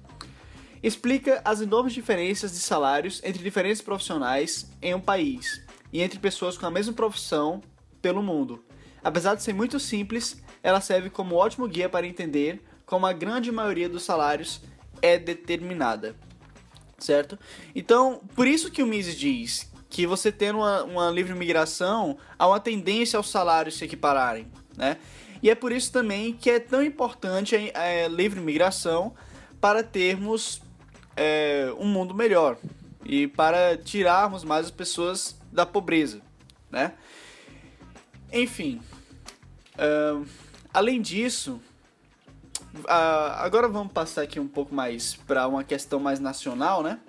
explica 0.83 1.40
as 1.45 1.61
enormes 1.61 1.95
diferenças 1.95 2.52
de 2.52 2.59
salários 2.59 3.21
entre 3.25 3.43
diferentes 3.43 3.83
profissionais 3.83 4.71
em 4.81 4.95
um 4.95 5.00
país 5.00 5.65
e 5.97 6.03
entre 6.03 6.19
pessoas 6.19 6.59
com 6.59 6.67
a 6.67 6.71
mesma 6.71 6.93
profissão 6.93 7.62
pelo 8.03 8.23
mundo. 8.23 8.62
Apesar 9.03 9.35
de 9.35 9.43
ser 9.43 9.55
muito 9.55 9.81
simples, 9.81 10.43
ela 10.62 10.79
serve 10.79 11.09
como 11.09 11.37
ótimo 11.37 11.67
guia 11.67 11.88
para 11.88 12.07
entender 12.07 12.62
como 12.85 13.07
a 13.07 13.15
grande 13.15 13.50
maioria 13.50 13.88
dos 13.88 14.03
salários 14.03 14.61
é 15.00 15.19
determinada. 15.19 16.15
Certo? 16.99 17.38
Então, 17.75 18.21
por 18.35 18.47
isso 18.47 18.71
que 18.71 18.83
o 18.83 18.87
Mises 18.87 19.15
diz 19.15 19.73
que 19.88 20.07
você 20.07 20.31
tendo 20.31 20.59
uma, 20.59 20.85
uma 20.85 21.11
livre 21.11 21.35
migração, 21.35 22.19
há 22.38 22.47
uma 22.47 22.61
tendência 22.61 23.17
aos 23.17 23.31
salários 23.31 23.79
se 23.79 23.85
equipararem 23.87 24.47
né? 24.76 24.99
E 25.43 25.49
é 25.49 25.55
por 25.55 25.73
isso 25.73 25.91
também 25.91 26.35
que 26.35 26.50
é 26.50 26.61
tão 26.61 26.83
importante 26.83 27.57
a, 27.57 28.05
a 28.05 28.09
livre 28.09 28.38
migração 28.38 29.15
para 29.59 29.83
termos 29.83 30.61
é, 31.17 31.73
um 31.79 31.87
mundo 31.87 32.15
melhor 32.15 32.59
e 33.03 33.26
para 33.26 33.79
tirarmos 33.79 34.45
mais 34.45 34.67
as 34.67 34.71
pessoas 34.71 35.37
da 35.56 35.66
pobreza, 35.66 36.20
né? 36.70 36.92
Enfim, 38.32 38.80
uh, 39.75 40.25
além 40.72 41.02
disso, 41.02 41.60
uh, 42.75 43.32
agora 43.38 43.66
vamos 43.66 43.92
passar 43.92 44.22
aqui 44.22 44.38
um 44.38 44.48
pouco 44.48 44.72
mais 44.72 45.14
para 45.14 45.48
uma 45.48 45.64
questão 45.64 45.98
mais 45.98 46.20
nacional, 46.20 46.82
né? 46.82 47.00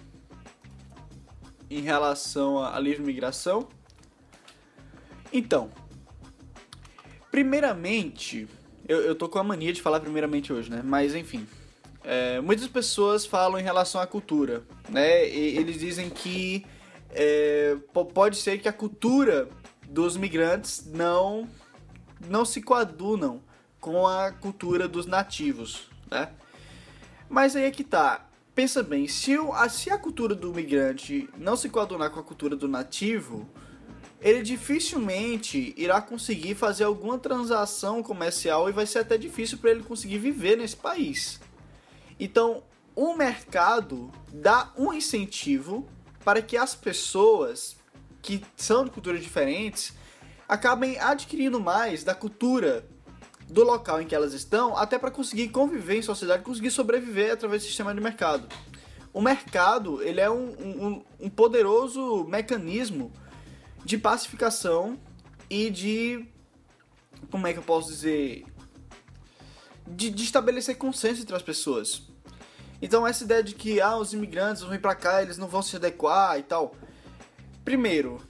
Em 1.69 1.81
relação 1.81 2.63
à 2.63 2.79
livre 2.79 3.03
migração. 3.03 3.67
Então, 5.31 5.69
Primeiramente, 7.37 8.47
eu, 8.87 9.01
eu 9.01 9.13
tô 9.13 9.29
com 9.29 9.37
a 9.37 9.43
mania 9.43 9.71
de 9.71 9.79
falar 9.79 9.99
primeiramente 9.99 10.51
hoje, 10.51 10.71
né? 10.71 10.81
Mas 10.83 11.13
enfim. 11.13 11.47
É, 12.03 12.41
muitas 12.41 12.67
pessoas 12.67 13.27
falam 13.27 13.59
em 13.59 13.63
relação 13.63 14.01
à 14.01 14.07
cultura, 14.07 14.63
né? 14.89 15.29
E, 15.29 15.55
eles 15.55 15.77
dizem 15.77 16.09
que 16.09 16.65
é, 17.11 17.77
pode 18.13 18.37
ser 18.37 18.59
que 18.59 18.67
a 18.67 18.73
cultura 18.73 19.49
dos 19.87 20.17
migrantes 20.17 20.85
não 20.85 21.47
não 22.29 22.43
se 22.43 22.61
coadunam 22.61 23.41
com 23.79 24.07
a 24.07 24.31
cultura 24.31 24.87
dos 24.87 25.05
nativos, 25.05 25.89
né? 26.09 26.29
Mas 27.29 27.55
aí 27.55 27.65
é 27.65 27.71
que 27.71 27.83
tá. 27.83 28.25
Pensa 28.55 28.81
bem, 28.81 29.07
se, 29.07 29.37
o, 29.37 29.53
a, 29.53 29.69
se 29.69 29.91
a 29.91 29.97
cultura 29.97 30.33
do 30.33 30.51
migrante 30.51 31.29
não 31.37 31.55
se 31.55 31.69
coadunar 31.69 32.09
com 32.09 32.19
a 32.19 32.23
cultura 32.23 32.55
do 32.55 32.67
nativo, 32.67 33.47
ele 34.19 34.41
dificilmente 34.41 35.75
irá 35.77 36.01
conseguir 36.01 36.55
fazer 36.55 36.85
alguma 36.85 37.19
transação 37.19 38.01
comercial 38.01 38.67
e 38.67 38.71
vai 38.71 38.87
ser 38.87 38.99
até 38.99 39.15
difícil 39.15 39.59
para 39.59 39.71
ele 39.71 39.83
conseguir 39.83 40.17
viver 40.17 40.57
nesse 40.57 40.75
país. 40.75 41.39
Então, 42.19 42.63
o 42.95 43.13
mercado 43.15 44.11
dá 44.33 44.71
um 44.75 44.91
incentivo 44.91 45.87
para 46.27 46.41
que 46.41 46.57
as 46.57 46.75
pessoas 46.75 47.77
que 48.22 48.43
são 48.57 48.84
de 48.84 48.91
culturas 48.91 49.24
diferentes 49.24 49.93
acabem 50.46 51.00
adquirindo 51.00 51.57
mais 51.57 52.03
da 52.03 52.13
cultura 52.13 52.86
do 53.48 53.63
local 53.63 54.01
em 54.01 54.05
que 54.05 54.13
elas 54.13 54.34
estão, 54.34 54.75
até 54.75 55.00
para 55.00 55.10
conseguir 55.10 55.48
conviver 55.48 56.00
em 56.00 56.01
sociedade, 56.01 56.43
conseguir 56.43 56.69
sobreviver 56.69 57.31
através 57.31 57.62
do 57.62 57.67
sistema 57.67 57.96
de 57.96 58.01
mercado. 58.01 58.46
O 59.13 59.22
mercado 59.22 60.03
ele 60.03 60.19
é 60.19 60.29
um, 60.29 60.50
um, 60.50 61.05
um 61.17 61.29
poderoso 61.29 62.25
mecanismo 62.25 63.10
de 63.86 63.98
pacificação 63.98 65.00
e 65.50 65.69
de 65.69 66.25
como 67.31 67.48
é 67.48 67.53
que 67.53 67.60
eu 67.60 67.63
posso 67.63 67.88
dizer 67.88 68.43
de, 69.88 70.10
de, 70.10 70.24
estabelecer 70.25 70.75
consenso 70.75 71.22
entre 71.22 71.38
as 71.38 71.41
pessoas. 71.41 72.03
Então 72.81 73.05
essa 73.07 73.24
ideia 73.24 73.43
de 73.43 73.55
que 73.55 73.81
ah, 73.81 73.98
os 73.98 74.13
imigrantes 74.13 74.62
vão 74.62 74.72
vir 74.72 74.81
para 74.81 74.96
cá, 74.96 75.22
eles 75.22 75.38
não 75.38 75.48
vão 75.48 75.62
se 75.62 75.75
adequar 75.75 76.38
e 76.38 76.43
tal. 76.43 76.75
Primeiro, 77.65 78.22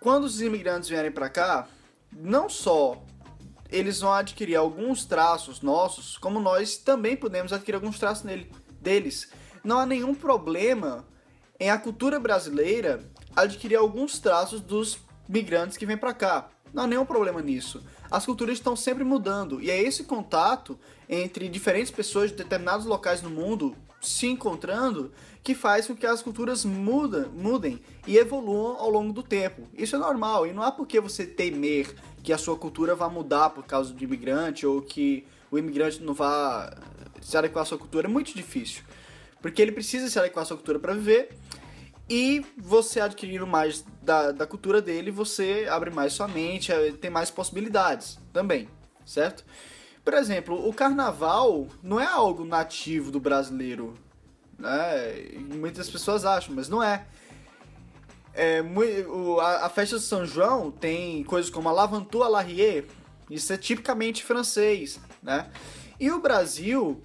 quando 0.00 0.24
os 0.24 0.40
imigrantes 0.40 0.88
vierem 0.88 1.12
para 1.12 1.28
cá, 1.28 1.68
não 2.10 2.48
só 2.48 3.02
eles 3.70 4.00
vão 4.00 4.12
adquirir 4.12 4.56
alguns 4.56 5.04
traços 5.04 5.62
nossos, 5.62 6.18
como 6.18 6.38
nós 6.38 6.76
também 6.76 7.16
podemos 7.16 7.52
adquirir 7.52 7.76
alguns 7.76 7.98
traços 7.98 8.24
nele, 8.24 8.52
deles. 8.80 9.30
Não 9.64 9.78
há 9.78 9.86
nenhum 9.86 10.14
problema 10.14 11.06
em 11.58 11.70
a 11.70 11.78
cultura 11.78 12.20
brasileira 12.20 13.00
adquirir 13.34 13.76
alguns 13.76 14.18
traços 14.18 14.60
dos 14.60 14.98
migrantes 15.28 15.76
que 15.76 15.86
vêm 15.86 15.96
para 15.96 16.12
cá. 16.12 16.50
Não 16.72 16.82
há 16.82 16.86
nenhum 16.86 17.06
problema 17.06 17.40
nisso. 17.40 17.82
As 18.10 18.26
culturas 18.26 18.58
estão 18.58 18.76
sempre 18.76 19.04
mudando 19.04 19.60
e 19.60 19.70
é 19.70 19.80
esse 19.80 20.04
contato 20.04 20.78
entre 21.12 21.46
diferentes 21.46 21.90
pessoas 21.90 22.30
de 22.30 22.38
determinados 22.38 22.86
locais 22.86 23.20
no 23.20 23.28
mundo 23.28 23.76
se 24.00 24.26
encontrando 24.26 25.12
que 25.44 25.54
faz 25.54 25.86
com 25.86 25.94
que 25.94 26.06
as 26.06 26.22
culturas 26.22 26.64
mudem 26.64 27.82
e 28.06 28.16
evoluam 28.16 28.78
ao 28.78 28.88
longo 28.88 29.12
do 29.12 29.22
tempo. 29.22 29.68
Isso 29.74 29.94
é 29.94 29.98
normal 29.98 30.46
e 30.46 30.54
não 30.54 30.62
há 30.62 30.72
por 30.72 30.86
que 30.86 30.98
você 30.98 31.26
temer 31.26 31.94
que 32.22 32.32
a 32.32 32.38
sua 32.38 32.56
cultura 32.56 32.94
vá 32.94 33.10
mudar 33.10 33.50
por 33.50 33.64
causa 33.64 33.92
do 33.92 34.02
imigrante 34.02 34.66
ou 34.66 34.80
que 34.80 35.26
o 35.50 35.58
imigrante 35.58 36.02
não 36.02 36.14
vá 36.14 36.74
se 37.20 37.36
adequar 37.36 37.62
à 37.62 37.64
sua 37.66 37.78
cultura. 37.78 38.08
É 38.08 38.10
muito 38.10 38.34
difícil, 38.34 38.82
porque 39.42 39.60
ele 39.60 39.72
precisa 39.72 40.08
se 40.08 40.18
adequar 40.18 40.44
à 40.44 40.46
sua 40.46 40.56
cultura 40.56 40.78
para 40.78 40.94
viver 40.94 41.36
e 42.08 42.42
você 42.56 43.00
adquirindo 43.00 43.46
mais 43.46 43.84
da, 44.00 44.32
da 44.32 44.46
cultura 44.46 44.80
dele, 44.80 45.10
você 45.10 45.66
abre 45.70 45.90
mais 45.90 46.14
sua 46.14 46.26
mente, 46.26 46.72
é, 46.72 46.90
tem 46.92 47.10
mais 47.10 47.30
possibilidades 47.30 48.18
também, 48.32 48.66
certo? 49.04 49.44
Por 50.04 50.14
exemplo, 50.14 50.68
o 50.68 50.72
carnaval 50.72 51.68
não 51.82 52.00
é 52.00 52.06
algo 52.06 52.44
nativo 52.44 53.10
do 53.10 53.20
brasileiro 53.20 53.94
né? 54.62 55.30
Muitas 55.56 55.90
pessoas 55.90 56.24
acham, 56.24 56.54
mas 56.54 56.68
não 56.68 56.82
é. 56.82 57.04
é 58.32 58.62
o, 59.08 59.40
a, 59.40 59.66
a, 59.66 59.68
festa 59.68 59.98
de 59.98 60.04
São 60.04 60.24
João 60.24 60.70
tem 60.70 61.24
coisas 61.24 61.50
como 61.50 61.68
a 61.68 61.72
Lavantua 61.72 62.28
Larrier, 62.28 62.86
isso 63.28 63.52
é 63.52 63.56
tipicamente 63.56 64.22
francês, 64.22 65.00
né? 65.22 65.50
E 65.98 66.10
o 66.10 66.20
Brasil, 66.20 67.02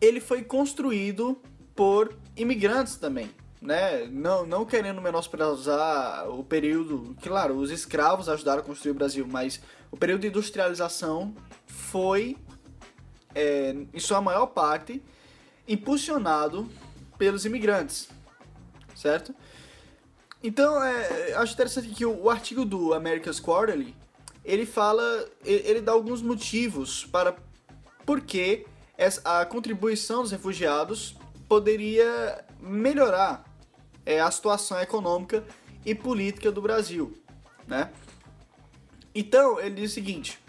ele 0.00 0.20
foi 0.20 0.42
construído 0.42 1.40
por 1.76 2.16
imigrantes 2.34 2.96
também, 2.96 3.30
né? 3.60 4.06
Não, 4.06 4.46
não 4.46 4.64
querendo 4.64 5.02
menosprezar 5.02 6.28
o 6.30 6.42
período, 6.42 7.14
claro, 7.22 7.56
os 7.56 7.70
escravos 7.70 8.28
ajudaram 8.28 8.62
a 8.62 8.64
construir 8.64 8.92
o 8.92 8.94
Brasil, 8.94 9.26
mas 9.28 9.60
o 9.90 9.96
período 9.96 10.22
de 10.22 10.28
industrialização 10.28 11.34
foi, 11.94 12.36
é, 13.36 13.72
em 13.94 14.00
sua 14.00 14.20
maior 14.20 14.46
parte, 14.46 15.00
impulsionado 15.68 16.68
pelos 17.16 17.44
imigrantes, 17.44 18.08
certo? 18.96 19.32
Então, 20.42 20.82
é, 20.82 21.34
acho 21.34 21.52
interessante 21.52 21.88
que 21.90 22.04
o, 22.04 22.24
o 22.24 22.28
artigo 22.28 22.64
do 22.64 22.92
America's 22.92 23.38
Quarterly, 23.38 23.94
ele 24.44 24.66
fala, 24.66 25.04
ele, 25.44 25.68
ele 25.68 25.80
dá 25.80 25.92
alguns 25.92 26.20
motivos 26.20 27.04
para 27.04 27.36
por 28.04 28.22
que 28.22 28.66
a 29.24 29.44
contribuição 29.46 30.22
dos 30.22 30.32
refugiados 30.32 31.16
poderia 31.48 32.44
melhorar 32.58 33.44
é, 34.04 34.18
a 34.20 34.28
situação 34.32 34.80
econômica 34.80 35.44
e 35.86 35.94
política 35.94 36.50
do 36.50 36.60
Brasil, 36.60 37.16
né? 37.68 37.92
Então, 39.14 39.60
ele 39.60 39.76
diz 39.76 39.92
o 39.92 39.94
seguinte: 39.94 40.43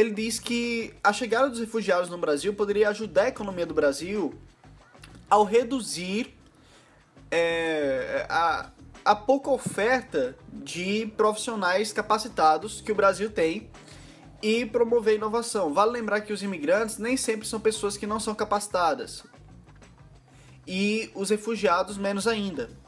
ele 0.00 0.12
diz 0.12 0.38
que 0.38 0.94
a 1.04 1.12
chegada 1.12 1.50
dos 1.50 1.60
refugiados 1.60 2.08
no 2.08 2.16
Brasil 2.16 2.54
poderia 2.54 2.88
ajudar 2.88 3.24
a 3.24 3.28
economia 3.28 3.66
do 3.66 3.74
Brasil 3.74 4.34
ao 5.28 5.44
reduzir 5.44 6.34
é, 7.30 8.26
a, 8.28 8.70
a 9.04 9.14
pouca 9.14 9.50
oferta 9.50 10.34
de 10.50 11.06
profissionais 11.18 11.92
capacitados 11.92 12.80
que 12.80 12.90
o 12.90 12.94
Brasil 12.94 13.30
tem 13.30 13.70
e 14.42 14.64
promover 14.64 15.16
inovação. 15.16 15.74
Vale 15.74 15.92
lembrar 15.92 16.22
que 16.22 16.32
os 16.32 16.42
imigrantes 16.42 16.96
nem 16.96 17.16
sempre 17.16 17.46
são 17.46 17.60
pessoas 17.60 17.98
que 17.98 18.06
não 18.06 18.18
são 18.18 18.34
capacitadas. 18.34 19.22
E 20.66 21.10
os 21.14 21.28
refugiados 21.28 21.98
menos 21.98 22.26
ainda 22.26 22.79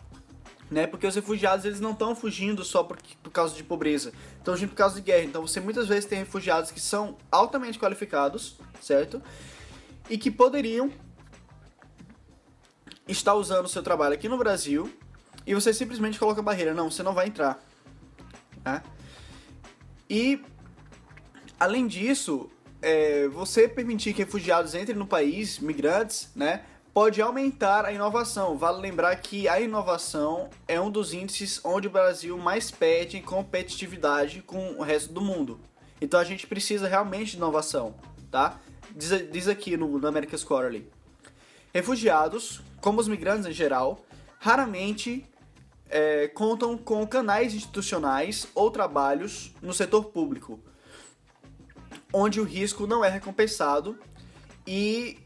né? 0.73 0.87
Porque 0.87 1.07
os 1.07 1.15
refugiados 1.15 1.65
eles 1.65 1.81
não 1.81 1.93
estão 1.93 2.17
fugindo 2.17 2.65
só 2.65 2.83
por, 2.83 2.99
por 3.23 3.31
causa 3.31 3.55
de 3.55 3.63
pobreza, 3.63 4.13
estão 4.39 4.55
fugindo 4.55 4.71
por 4.71 4.77
causa 4.77 4.95
de 4.97 5.03
guerra. 5.03 5.25
Então 5.25 5.43
você 5.47 5.61
muitas 5.61 5.87
vezes 5.87 6.07
tem 6.07 6.19
refugiados 6.19 6.71
que 6.71 6.81
são 6.81 7.17
altamente 7.31 7.79
qualificados, 7.79 8.57
certo? 8.81 9.23
E 10.09 10.17
que 10.17 10.31
poderiam 10.31 10.91
estar 13.07 13.35
usando 13.35 13.67
o 13.67 13.69
seu 13.69 13.83
trabalho 13.83 14.15
aqui 14.15 14.29
no 14.29 14.39
Brasil 14.39 14.91
e 15.47 15.55
você 15.55 15.75
simplesmente 15.75 16.19
coloca 16.19 16.41
a 16.41 16.45
barreira, 16.45 16.73
não, 16.73 16.91
você 16.91 17.03
não 17.03 17.13
vai 17.13 17.27
entrar. 17.27 17.63
Né? 18.65 18.83
E 20.09 20.43
além 21.61 21.87
disso, 21.87 22.51
é, 22.81 23.29
você 23.29 23.69
permitir 23.69 24.15
que 24.15 24.23
refugiados 24.23 24.75
entrem 24.75 24.97
no 24.97 25.07
país, 25.07 25.59
migrantes, 25.59 26.31
né? 26.35 26.65
Pode 26.93 27.21
aumentar 27.23 27.85
a 27.85 27.93
inovação. 27.93 28.57
Vale 28.57 28.81
lembrar 28.81 29.17
que 29.17 29.49
a 29.49 29.61
inovação 29.61 30.51
é 30.69 30.81
um 30.81 30.91
dos 30.91 31.13
índices 31.13 31.61
onde 31.65 31.89
o 31.89 31.91
Brasil 31.91 32.37
mais 32.37 32.71
perde 32.71 33.17
em 33.17 33.23
competitividade 33.23 34.43
com 34.43 34.73
o 34.73 34.83
resto 34.83 35.13
do 35.13 35.21
mundo. 35.21 35.61
Então 36.01 36.21
a 36.21 36.25
gente 36.25 36.47
precisa 36.47 36.89
realmente 36.89 37.33
de 37.33 37.37
inovação, 37.37 37.95
tá? 38.31 38.61
Diz, 38.95 39.11
diz 39.31 39.49
aqui 39.49 39.77
no, 39.77 39.99
no 39.99 40.07
America's 40.07 40.45
Quarterly. 40.45 40.87
Refugiados, 41.73 42.61
como 42.81 43.01
os 43.01 43.09
migrantes 43.09 43.47
em 43.47 43.53
geral, 43.53 44.05
raramente 44.39 45.25
é, 45.89 46.29
contam 46.29 46.77
com 46.77 47.07
canais 47.07 47.55
institucionais 47.55 48.47
ou 48.55 48.71
trabalhos 48.71 49.55
no 49.63 49.73
setor 49.73 50.07
público, 50.07 50.59
onde 52.13 52.41
o 52.41 52.45
risco 52.45 52.87
não 52.87 53.05
é 53.05 53.09
recompensado 53.09 53.99
e, 54.67 55.19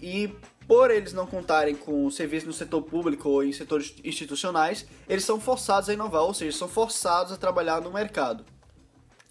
e 0.00 0.32
por 0.66 0.90
eles 0.90 1.12
não 1.12 1.26
contarem 1.26 1.74
com 1.74 2.10
serviço 2.10 2.46
no 2.46 2.52
setor 2.52 2.82
público 2.82 3.28
ou 3.28 3.44
em 3.44 3.52
setores 3.52 3.94
institucionais, 4.02 4.86
eles 5.08 5.24
são 5.24 5.40
forçados 5.40 5.88
a 5.88 5.92
inovar, 5.94 6.22
ou 6.22 6.34
seja, 6.34 6.56
são 6.56 6.68
forçados 6.68 7.32
a 7.32 7.36
trabalhar 7.36 7.80
no 7.80 7.92
mercado, 7.92 8.44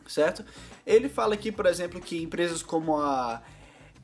certo? 0.08 0.46
Ele 0.86 1.10
fala 1.10 1.34
aqui, 1.34 1.52
por 1.52 1.66
exemplo, 1.66 2.00
que 2.00 2.22
empresas 2.22 2.62
como 2.62 2.98
a 3.00 3.42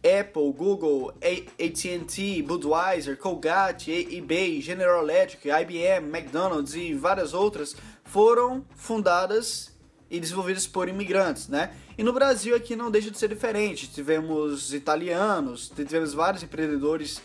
Apple, 0.04 0.54
Google, 0.54 1.14
AT&T, 1.22 2.42
Budweiser, 2.44 3.18
Colgate, 3.18 3.92
eBay, 3.92 4.62
General 4.62 5.04
Electric, 5.04 5.50
IBM, 5.50 6.08
McDonald's 6.08 6.74
e 6.74 6.94
várias 6.94 7.34
outras 7.34 7.76
foram 8.06 8.66
fundadas 8.76 9.78
e 10.10 10.20
desenvolvidas 10.20 10.66
por 10.66 10.90
imigrantes, 10.90 11.48
né? 11.48 11.72
E 11.98 12.04
no 12.04 12.12
Brasil 12.12 12.56
aqui 12.56 12.76
não 12.76 12.90
deixa 12.90 13.12
de 13.12 13.18
ser 13.18 13.30
diferente. 13.30 13.88
Tivemos 13.88 14.74
italianos, 14.74 15.70
tivemos 15.70 16.14
vários 16.14 16.42
empreendedores 16.42 17.22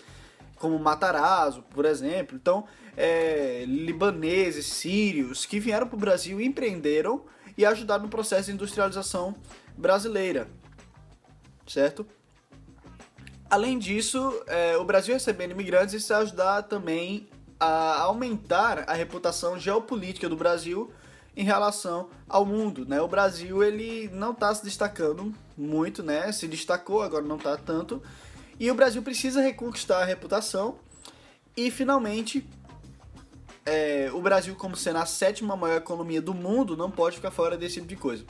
como 0.57 0.79
Matarazzo, 0.79 1.63
por 1.71 1.85
exemplo. 1.85 2.37
Então, 2.37 2.67
é, 2.97 3.65
libaneses, 3.67 4.67
sírios, 4.67 5.47
que 5.47 5.59
vieram 5.59 5.87
para 5.87 5.97
o 5.97 5.99
Brasil, 5.99 6.41
empreenderam 6.41 7.25
e 7.57 7.65
ajudaram 7.65 8.05
no 8.05 8.09
processo 8.09 8.47
de 8.47 8.53
industrialização 8.53 9.35
brasileira, 9.77 10.49
certo? 11.67 12.07
Além 13.49 13.79
disso, 13.79 14.43
é, 14.47 14.77
o 14.77 14.85
Brasil 14.85 15.15
recebendo 15.15 15.53
imigrantes, 15.53 15.95
isso 15.95 16.13
ajudar 16.13 16.63
também 16.63 17.29
a 17.59 18.01
aumentar 18.01 18.85
a 18.89 18.95
reputação 18.95 19.59
geopolítica 19.59 20.29
do 20.29 20.37
Brasil 20.37 20.93
em 21.37 21.45
relação 21.45 22.09
ao 22.29 22.45
mundo, 22.47 22.87
né? 22.87 23.01
O 23.01 23.09
Brasil 23.09 23.63
ele 23.63 24.09
não 24.13 24.33
está 24.33 24.55
se 24.55 24.65
destacando 24.65 25.35
muito, 25.57 26.03
né? 26.03 26.31
Se 26.33 26.47
destacou, 26.47 27.03
agora 27.03 27.25
não 27.25 27.37
está 27.37 27.57
tanto. 27.57 28.03
E 28.59 28.71
o 28.71 28.75
Brasil 28.75 29.03
precisa 29.03 29.41
reconquistar 29.41 30.03
a 30.03 30.05
reputação 30.05 30.77
e 31.57 31.71
finalmente 31.71 32.47
é, 33.67 34.11
o 34.13 34.21
Brasil, 34.21 34.55
como 34.55 34.77
sendo 34.77 34.99
a 34.99 35.07
sétima 35.07 35.57
maior 35.57 35.77
economia 35.77 36.21
do 36.21 36.35
mundo, 36.35 36.77
não 36.77 36.91
pode 36.91 37.17
ficar 37.17 37.31
fora 37.31 37.57
desse 37.57 37.77
tipo 37.77 37.87
de 37.87 37.97
coisa. 37.97 38.25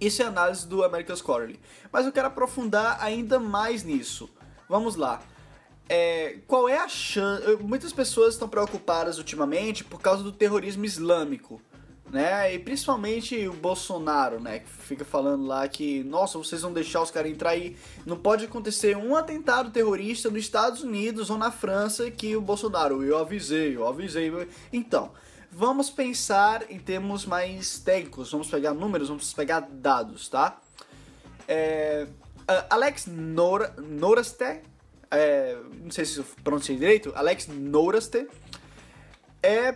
Isso 0.00 0.22
é 0.22 0.26
análise 0.26 0.66
do 0.66 0.82
American 0.84 1.16
Quarterly. 1.16 1.60
Mas 1.92 2.06
eu 2.06 2.12
quero 2.12 2.28
aprofundar 2.28 2.98
ainda 3.00 3.38
mais 3.38 3.82
nisso. 3.82 4.30
Vamos 4.68 4.96
lá. 4.96 5.20
É, 5.88 6.38
qual 6.46 6.68
é 6.68 6.78
a 6.78 6.88
chance. 6.88 7.44
Muitas 7.60 7.92
pessoas 7.92 8.34
estão 8.34 8.48
preocupadas 8.48 9.18
ultimamente 9.18 9.82
por 9.82 10.00
causa 10.00 10.22
do 10.22 10.30
terrorismo 10.30 10.84
islâmico 10.84 11.60
né? 12.10 12.54
E 12.54 12.58
principalmente 12.58 13.46
o 13.48 13.52
Bolsonaro, 13.52 14.40
né? 14.40 14.60
Que 14.60 14.68
fica 14.68 15.04
falando 15.04 15.46
lá 15.46 15.66
que, 15.68 16.02
nossa, 16.04 16.38
vocês 16.38 16.62
vão 16.62 16.72
deixar 16.72 17.02
os 17.02 17.10
caras 17.10 17.30
entrar 17.30 17.50
aí. 17.50 17.76
Não 18.06 18.16
pode 18.16 18.44
acontecer 18.44 18.96
um 18.96 19.14
atentado 19.16 19.70
terrorista 19.70 20.30
nos 20.30 20.40
Estados 20.40 20.82
Unidos 20.82 21.30
ou 21.30 21.36
na 21.36 21.50
França 21.50 22.10
que 22.10 22.34
o 22.36 22.40
Bolsonaro, 22.40 23.02
eu 23.04 23.18
avisei, 23.18 23.76
eu 23.76 23.86
avisei. 23.86 24.32
Então, 24.72 25.12
vamos 25.50 25.90
pensar 25.90 26.70
em 26.70 26.78
termos 26.78 27.26
mais 27.26 27.78
técnicos, 27.78 28.30
vamos 28.30 28.48
pegar 28.48 28.74
números, 28.74 29.08
vamos 29.08 29.32
pegar 29.32 29.60
dados, 29.60 30.28
tá? 30.28 30.60
É, 31.46 32.06
Alex 32.70 33.06
Nor 33.06 33.70
Noraste, 33.78 34.62
é, 35.10 35.56
não 35.82 35.90
sei 35.90 36.04
se 36.04 36.18
eu 36.18 36.24
pronunciei 36.44 36.78
direito, 36.78 37.12
Alex 37.14 37.46
Noraste 37.48 38.28
é 39.42 39.74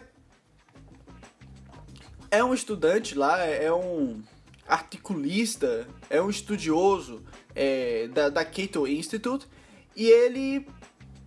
é 2.32 2.42
um 2.42 2.54
estudante 2.54 3.14
lá, 3.14 3.44
é 3.44 3.70
um 3.70 4.22
articulista, 4.66 5.86
é 6.08 6.20
um 6.20 6.30
estudioso 6.30 7.22
é, 7.54 8.08
da, 8.08 8.30
da 8.30 8.42
Cato 8.42 8.88
Institute 8.88 9.46
e 9.94 10.06
ele, 10.06 10.66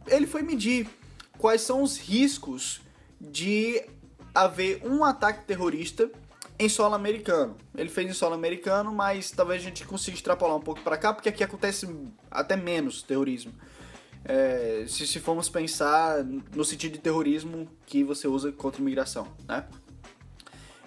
ele 0.07 0.25
foi 0.25 0.41
medir 0.41 0.89
quais 1.37 1.61
são 1.61 1.83
os 1.83 1.95
riscos 1.95 2.81
de 3.21 3.85
haver 4.33 4.81
um 4.83 5.03
ataque 5.03 5.45
terrorista 5.45 6.09
em 6.57 6.67
solo 6.67 6.95
americano. 6.95 7.55
Ele 7.77 7.89
fez 7.89 8.09
em 8.09 8.13
solo 8.13 8.33
americano, 8.33 8.91
mas 8.91 9.29
talvez 9.29 9.61
a 9.61 9.65
gente 9.65 9.85
consiga 9.85 10.17
extrapolar 10.17 10.57
um 10.57 10.61
pouco 10.61 10.81
para 10.81 10.97
cá, 10.97 11.13
porque 11.13 11.29
aqui 11.29 11.43
acontece 11.43 11.87
até 12.31 12.55
menos 12.55 13.03
terrorismo. 13.03 13.53
É, 14.23 14.85
se, 14.87 15.05
se 15.05 15.19
formos 15.19 15.49
pensar 15.49 16.23
no 16.23 16.65
sentido 16.65 16.93
de 16.93 16.99
terrorismo 16.99 17.69
que 17.85 18.03
você 18.03 18.27
usa 18.27 18.51
contra 18.51 18.81
imigração, 18.81 19.27
né? 19.47 19.67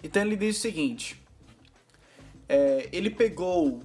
Então 0.03 0.23
ele 0.23 0.37
diz 0.37 0.57
o 0.57 0.61
seguinte: 0.61 1.21
é, 2.49 2.89
ele 2.93 3.11
pegou 3.11 3.83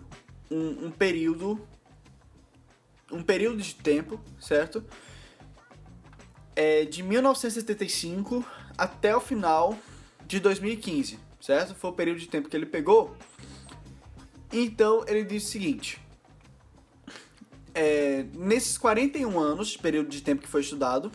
um, 0.50 0.88
um, 0.88 0.92
período, 0.92 1.68
um 3.12 3.22
período 3.22 3.62
de 3.62 3.76
tempo, 3.76 4.20
certo? 4.40 4.84
É, 6.56 6.86
de 6.86 7.02
1975 7.02 8.46
até 8.78 9.16
o 9.16 9.20
final 9.20 9.78
de 10.26 10.40
2015, 10.40 11.20
certo? 11.42 11.76
Foi 11.76 11.90
o 11.90 11.94
período 11.94 12.20
de 12.20 12.28
tempo 12.28 12.48
que 12.48 12.56
ele 12.56 12.66
pegou. 12.66 13.18
Então 14.52 15.04
ele 15.08 15.24
diz 15.24 15.46
o 15.46 15.48
seguinte: 15.48 16.00
é, 17.74 18.26
nesses 18.34 18.78
41 18.78 19.40
anos, 19.40 19.76
período 19.76 20.10
de 20.10 20.22
tempo 20.22 20.44
que 20.44 20.48
foi 20.48 20.62
estudado, 20.62 21.12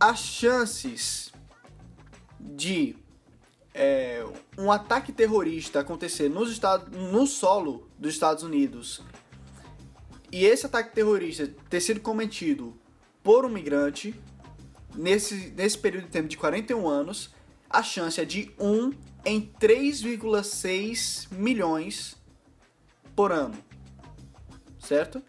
as 0.00 0.20
chances 0.20 1.30
de 2.54 2.96
é, 3.74 4.24
um 4.56 4.72
ataque 4.72 5.12
terrorista 5.12 5.80
acontecer 5.80 6.28
nos 6.28 6.50
Estados, 6.50 6.88
no 6.96 7.26
solo 7.26 7.88
dos 7.98 8.12
Estados 8.12 8.42
Unidos 8.42 9.02
e 10.30 10.44
esse 10.44 10.66
ataque 10.66 10.94
terrorista 10.94 11.48
ter 11.70 11.80
sido 11.80 12.00
cometido 12.00 12.78
por 13.22 13.44
um 13.44 13.48
migrante 13.48 14.14
nesse, 14.94 15.52
nesse 15.56 15.78
período 15.78 16.04
de 16.04 16.10
tempo 16.10 16.28
de 16.28 16.36
41 16.36 16.88
anos, 16.88 17.34
a 17.68 17.82
chance 17.82 18.20
é 18.20 18.24
de 18.24 18.50
1 18.58 18.92
em 19.24 19.52
3,6 19.60 21.28
milhões 21.32 22.16
por 23.14 23.32
ano. 23.32 23.56
Certo? 24.78 25.22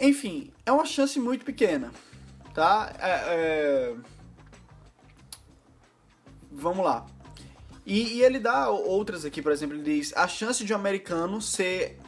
Enfim, 0.00 0.52
é 0.64 0.72
uma 0.72 0.86
chance 0.86 1.18
muito 1.18 1.44
pequena. 1.44 1.92
Tá? 2.54 2.94
É, 2.98 3.10
é 3.10 3.96
vamos 6.60 6.84
lá. 6.84 7.04
E, 7.84 8.18
e, 8.18 8.22
ele 8.22 8.38
dá 8.38 8.68
outras 8.68 9.24
aqui, 9.24 9.42
por 9.42 9.50
exemplo, 9.50 9.76
ele 9.76 9.82
diz 9.82 10.12
a 10.16 10.28
chance 10.28 10.64
de 10.64 10.72
um 10.72 10.76
americano 10.76 11.40
ser, 11.40 11.98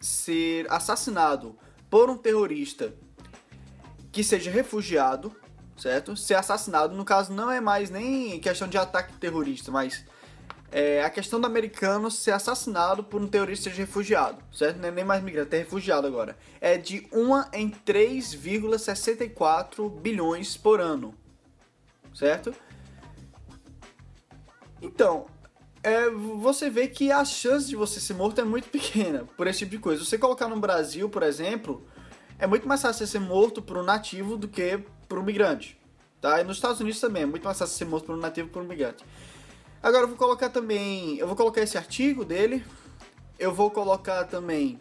ser 0.00 0.66
assassinado 0.70 1.56
por 1.88 2.10
um 2.10 2.16
terrorista 2.16 2.92
que 4.10 4.24
seja 4.24 4.50
refugiado, 4.50 5.32
certo? 5.76 6.16
Ser 6.16 6.34
assassinado, 6.34 6.96
no 6.96 7.04
caso, 7.04 7.32
não 7.32 7.50
é 7.50 7.60
mais 7.60 7.90
nem 7.90 8.40
questão 8.40 8.66
de 8.66 8.78
ataque 8.78 9.12
terrorista, 9.18 9.70
mas 9.70 10.04
é 10.72 11.02
a 11.02 11.10
questão 11.10 11.40
do 11.40 11.46
americano 11.46 12.10
ser 12.10 12.32
assassinado 12.32 13.02
por 13.02 13.20
um 13.20 13.28
terrorista 13.28 13.70
seja 13.70 13.82
refugiado, 13.82 14.38
certo? 14.52 14.78
Não 14.78 14.88
é 14.88 14.90
nem 14.90 15.04
mais 15.04 15.22
migrante, 15.22 15.54
é 15.56 15.58
refugiado 15.58 16.06
agora. 16.06 16.36
É 16.60 16.78
de 16.78 17.06
1 17.12 17.44
em 17.52 17.70
3,64 17.70 19.90
bilhões 20.00 20.56
por 20.56 20.80
ano, 20.80 21.14
certo? 22.14 22.54
Então, 24.82 25.26
é, 25.82 26.10
você 26.10 26.68
vê 26.68 26.88
que 26.88 27.10
a 27.10 27.24
chance 27.24 27.68
de 27.68 27.76
você 27.76 28.00
ser 28.00 28.14
morto 28.14 28.40
é 28.40 28.44
muito 28.44 28.68
pequena 28.70 29.26
por 29.36 29.46
esse 29.46 29.60
tipo 29.60 29.72
de 29.72 29.78
coisa. 29.78 30.04
Você 30.04 30.18
colocar 30.18 30.48
no 30.48 30.58
Brasil, 30.58 31.08
por 31.08 31.22
exemplo, 31.22 31.86
é 32.38 32.46
muito 32.46 32.66
mais 32.66 32.82
fácil 32.82 33.06
você 33.06 33.12
ser 33.12 33.20
morto 33.20 33.62
por 33.62 33.76
um 33.78 33.82
nativo 33.82 34.36
do 34.36 34.48
que 34.48 34.82
por 35.08 35.18
um 35.18 35.22
migrante. 35.22 35.78
Tá? 36.20 36.40
E 36.40 36.44
nos 36.44 36.58
Estados 36.58 36.80
Unidos 36.80 37.00
também 37.00 37.22
é 37.22 37.26
muito 37.26 37.44
mais 37.44 37.58
fácil 37.58 37.76
ser 37.76 37.86
morto 37.86 38.06
por 38.06 38.14
um 38.14 38.20
nativo 38.20 38.48
que 38.48 38.52
por 38.52 38.62
um 38.62 38.66
migrante. 38.66 39.04
Agora 39.82 40.04
eu 40.04 40.08
vou 40.08 40.16
colocar 40.16 40.50
também. 40.50 41.16
Eu 41.16 41.26
vou 41.26 41.34
colocar 41.34 41.62
esse 41.62 41.78
artigo 41.78 42.24
dele. 42.24 42.62
Eu 43.38 43.54
vou 43.54 43.70
colocar 43.70 44.24
também 44.24 44.78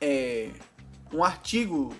é, 0.00 0.50
um 1.12 1.24
artigo 1.24 1.92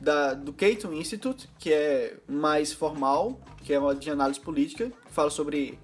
da, 0.00 0.34
do 0.34 0.52
Cato 0.52 0.92
Institute, 0.92 1.48
que 1.58 1.72
é 1.72 2.16
mais 2.28 2.72
formal, 2.72 3.40
que 3.62 3.72
é 3.72 3.78
uma 3.78 3.94
de 3.94 4.10
análise 4.10 4.40
política, 4.40 4.90
que 5.06 5.12
fala 5.12 5.30
sobre 5.30 5.78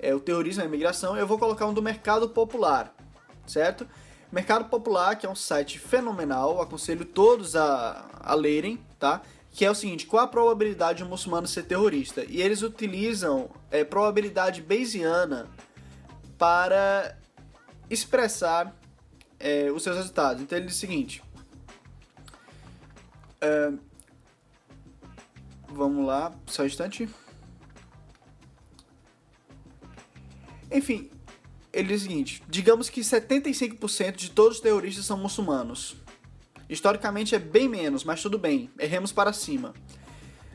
é, 0.00 0.14
o 0.14 0.20
terrorismo 0.20 0.62
e 0.62 0.64
a 0.64 0.66
imigração, 0.66 1.16
eu 1.16 1.26
vou 1.26 1.38
colocar 1.38 1.66
um 1.66 1.74
do 1.74 1.82
Mercado 1.82 2.28
Popular, 2.28 2.94
certo? 3.46 3.86
Mercado 4.32 4.66
Popular, 4.66 5.16
que 5.16 5.26
é 5.26 5.30
um 5.30 5.34
site 5.34 5.78
fenomenal, 5.78 6.60
aconselho 6.60 7.04
todos 7.04 7.56
a, 7.56 8.08
a 8.20 8.34
lerem, 8.34 8.78
tá? 8.98 9.22
Que 9.52 9.64
é 9.64 9.70
o 9.70 9.74
seguinte, 9.74 10.06
qual 10.06 10.22
a 10.22 10.28
probabilidade 10.28 10.98
de 10.98 11.04
um 11.04 11.08
muçulmano 11.08 11.46
ser 11.46 11.64
terrorista? 11.64 12.24
E 12.28 12.40
eles 12.40 12.62
utilizam 12.62 13.50
é, 13.70 13.82
probabilidade 13.84 14.62
bayesiana 14.62 15.48
para 16.38 17.18
expressar 17.88 18.74
é, 19.38 19.70
os 19.72 19.82
seus 19.82 19.96
resultados. 19.96 20.42
Então 20.42 20.56
ele 20.56 20.66
diz 20.66 20.76
o 20.76 20.78
seguinte... 20.78 21.22
É, 23.40 23.72
vamos 25.66 26.06
lá, 26.06 26.32
só 26.46 26.62
um 26.62 26.66
instante. 26.66 27.08
Enfim, 30.70 31.10
ele 31.72 31.88
diz 31.88 32.02
o 32.02 32.04
seguinte: 32.04 32.42
digamos 32.48 32.88
que 32.88 33.00
75% 33.00 34.16
de 34.16 34.30
todos 34.30 34.56
os 34.56 34.62
terroristas 34.62 35.04
são 35.04 35.16
muçulmanos. 35.16 35.96
Historicamente 36.68 37.34
é 37.34 37.38
bem 37.38 37.68
menos, 37.68 38.04
mas 38.04 38.22
tudo 38.22 38.38
bem, 38.38 38.70
erremos 38.78 39.12
para 39.12 39.32
cima. 39.32 39.74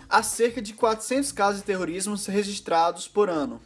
Há 0.07 0.23
cerca 0.23 0.61
de 0.61 0.73
400 0.73 1.31
casos 1.31 1.61
de 1.61 1.67
terrorismo 1.67 2.15
registrados 2.15 3.07
por 3.07 3.29
ano. 3.29 3.59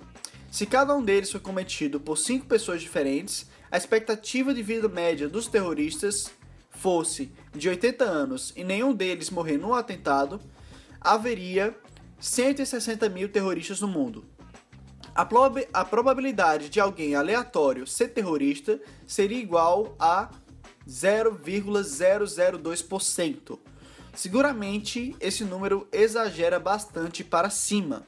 Se 0.50 0.66
cada 0.66 0.96
um 0.96 1.04
deles 1.04 1.32
foi 1.32 1.40
cometido 1.40 2.00
por 2.00 2.18
5 2.18 2.48
pessoas 2.48 2.82
diferentes, 2.82 3.46
a 3.70 3.78
expectativa 3.78 4.52
de 4.52 4.64
vida 4.64 4.90
média 4.90 5.30
dos 5.30 5.48
terroristas 5.48 6.32
fosse 6.72 7.32
de 7.54 7.70
80 7.70 8.04
anos 8.04 8.52
e 8.56 8.64
nenhum 8.64 8.94
deles 8.94 9.30
morrer 9.30 9.58
no 9.58 9.76
atentado, 9.76 10.42
haveria 11.00 11.78
160 12.20 13.08
mil 13.10 13.30
terroristas 13.30 13.80
no 13.80 13.88
mundo. 13.88 14.26
A, 15.20 15.26
prob 15.26 15.68
a 15.74 15.84
probabilidade 15.84 16.70
de 16.70 16.80
alguém 16.80 17.14
aleatório 17.14 17.86
ser 17.86 18.08
terrorista 18.08 18.80
seria 19.06 19.38
igual 19.38 19.94
a 20.00 20.30
0,002%. 20.88 23.60
Seguramente 24.14 25.14
esse 25.20 25.44
número 25.44 25.86
exagera 25.92 26.58
bastante 26.58 27.22
para 27.22 27.50
cima. 27.50 28.08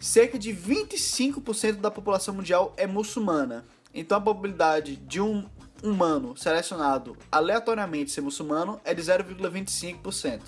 Cerca 0.00 0.38
de 0.38 0.50
25% 0.50 1.74
da 1.74 1.90
população 1.90 2.32
mundial 2.32 2.72
é 2.78 2.86
muçulmana. 2.86 3.66
Então 3.92 4.16
a 4.16 4.20
probabilidade 4.22 4.96
de 4.96 5.20
um 5.20 5.44
humano 5.82 6.34
selecionado 6.38 7.18
aleatoriamente 7.30 8.12
ser 8.12 8.22
muçulmano 8.22 8.80
é 8.82 8.94
de 8.94 9.02
0,25%. 9.02 10.40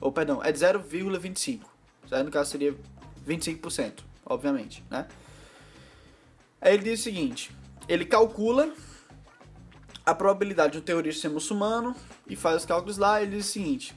Ou, 0.00 0.12
perdão, 0.12 0.40
é 0.44 0.52
de 0.52 0.60
0,25. 0.60 1.62
Certo? 2.08 2.24
No 2.24 2.30
caso 2.30 2.52
seria 2.52 2.72
25%, 3.28 4.07
obviamente, 4.28 4.84
né? 4.90 5.06
Aí 6.60 6.74
ele 6.74 6.82
diz 6.82 6.98
o 7.00 7.04
seguinte, 7.04 7.50
ele 7.88 8.04
calcula 8.04 8.70
a 10.04 10.14
probabilidade 10.14 10.72
de 10.72 10.78
um 10.78 10.82
terrorista 10.82 11.22
ser 11.22 11.28
muçulmano 11.28 11.96
e 12.26 12.36
faz 12.36 12.58
os 12.58 12.66
cálculos 12.66 12.98
lá, 12.98 13.22
ele 13.22 13.36
diz 13.36 13.46
o 13.46 13.52
seguinte, 13.52 13.96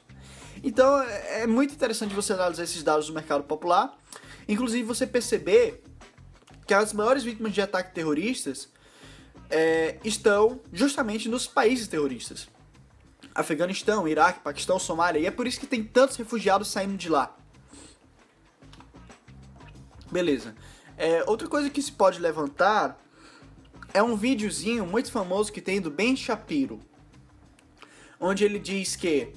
Então 0.62 1.02
é 1.02 1.46
muito 1.46 1.74
interessante 1.74 2.14
você 2.14 2.32
analisar 2.32 2.64
esses 2.64 2.82
dados 2.82 3.06
do 3.06 3.12
mercado 3.12 3.44
popular, 3.44 3.96
inclusive 4.48 4.82
você 4.82 5.06
perceber 5.06 5.82
que 6.66 6.74
as 6.74 6.92
maiores 6.92 7.22
vítimas 7.22 7.52
de 7.52 7.62
ataques 7.62 7.92
terroristas 7.92 8.68
é, 9.48 9.98
estão 10.04 10.60
justamente 10.72 11.28
nos 11.28 11.46
países 11.46 11.88
terroristas. 11.88 12.48
Afeganistão, 13.34 14.06
Iraque, 14.06 14.40
Paquistão, 14.40 14.78
Somália, 14.78 15.18
e 15.20 15.26
é 15.26 15.30
por 15.30 15.46
isso 15.46 15.58
que 15.58 15.66
tem 15.66 15.82
tantos 15.82 16.16
refugiados 16.16 16.68
saindo 16.68 16.96
de 16.96 17.08
lá. 17.08 17.36
Beleza. 20.10 20.54
É, 20.96 21.24
outra 21.26 21.48
coisa 21.48 21.70
que 21.70 21.80
se 21.80 21.92
pode 21.92 22.20
levantar 22.20 23.00
é 23.94 24.02
um 24.02 24.16
videozinho 24.16 24.86
muito 24.86 25.10
famoso 25.10 25.52
que 25.52 25.60
tem 25.60 25.80
do 25.80 25.90
Ben 25.90 26.14
Shapiro, 26.14 26.80
onde 28.18 28.44
ele 28.44 28.58
diz 28.58 28.96
que 28.96 29.32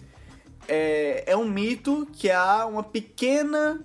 é, 0.67 1.23
é 1.27 1.37
um 1.37 1.47
mito 1.47 2.07
que 2.13 2.29
há 2.29 2.65
uma 2.65 2.83
pequena 2.83 3.81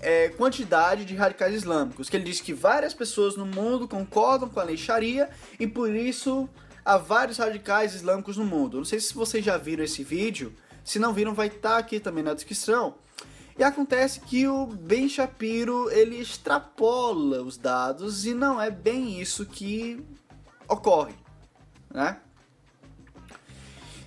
é, 0.00 0.28
quantidade 0.28 1.04
de 1.04 1.14
radicais 1.14 1.54
islâmicos, 1.54 2.10
que 2.10 2.16
ele 2.16 2.24
diz 2.24 2.40
que 2.40 2.52
várias 2.52 2.92
pessoas 2.92 3.36
no 3.36 3.46
mundo 3.46 3.88
concordam 3.88 4.48
com 4.48 4.60
a 4.60 4.64
lei 4.64 4.76
Sharia 4.76 5.30
e 5.58 5.66
por 5.66 5.94
isso 5.94 6.48
há 6.84 6.98
vários 6.98 7.38
radicais 7.38 7.94
islâmicos 7.94 8.36
no 8.36 8.44
mundo. 8.44 8.76
Não 8.76 8.84
sei 8.84 9.00
se 9.00 9.14
vocês 9.14 9.44
já 9.44 9.56
viram 9.56 9.82
esse 9.82 10.04
vídeo, 10.04 10.54
se 10.84 10.98
não 10.98 11.14
viram 11.14 11.32
vai 11.32 11.46
estar 11.46 11.78
aqui 11.78 11.98
também 11.98 12.22
na 12.22 12.34
descrição. 12.34 12.96
E 13.56 13.62
acontece 13.62 14.20
que 14.20 14.46
o 14.48 14.66
Ben 14.66 15.08
Shapiro 15.08 15.88
ele 15.90 16.20
extrapola 16.20 17.40
os 17.42 17.56
dados 17.56 18.26
e 18.26 18.34
não 18.34 18.60
é 18.60 18.70
bem 18.70 19.20
isso 19.20 19.46
que 19.46 20.04
ocorre, 20.68 21.14
né? 21.92 22.18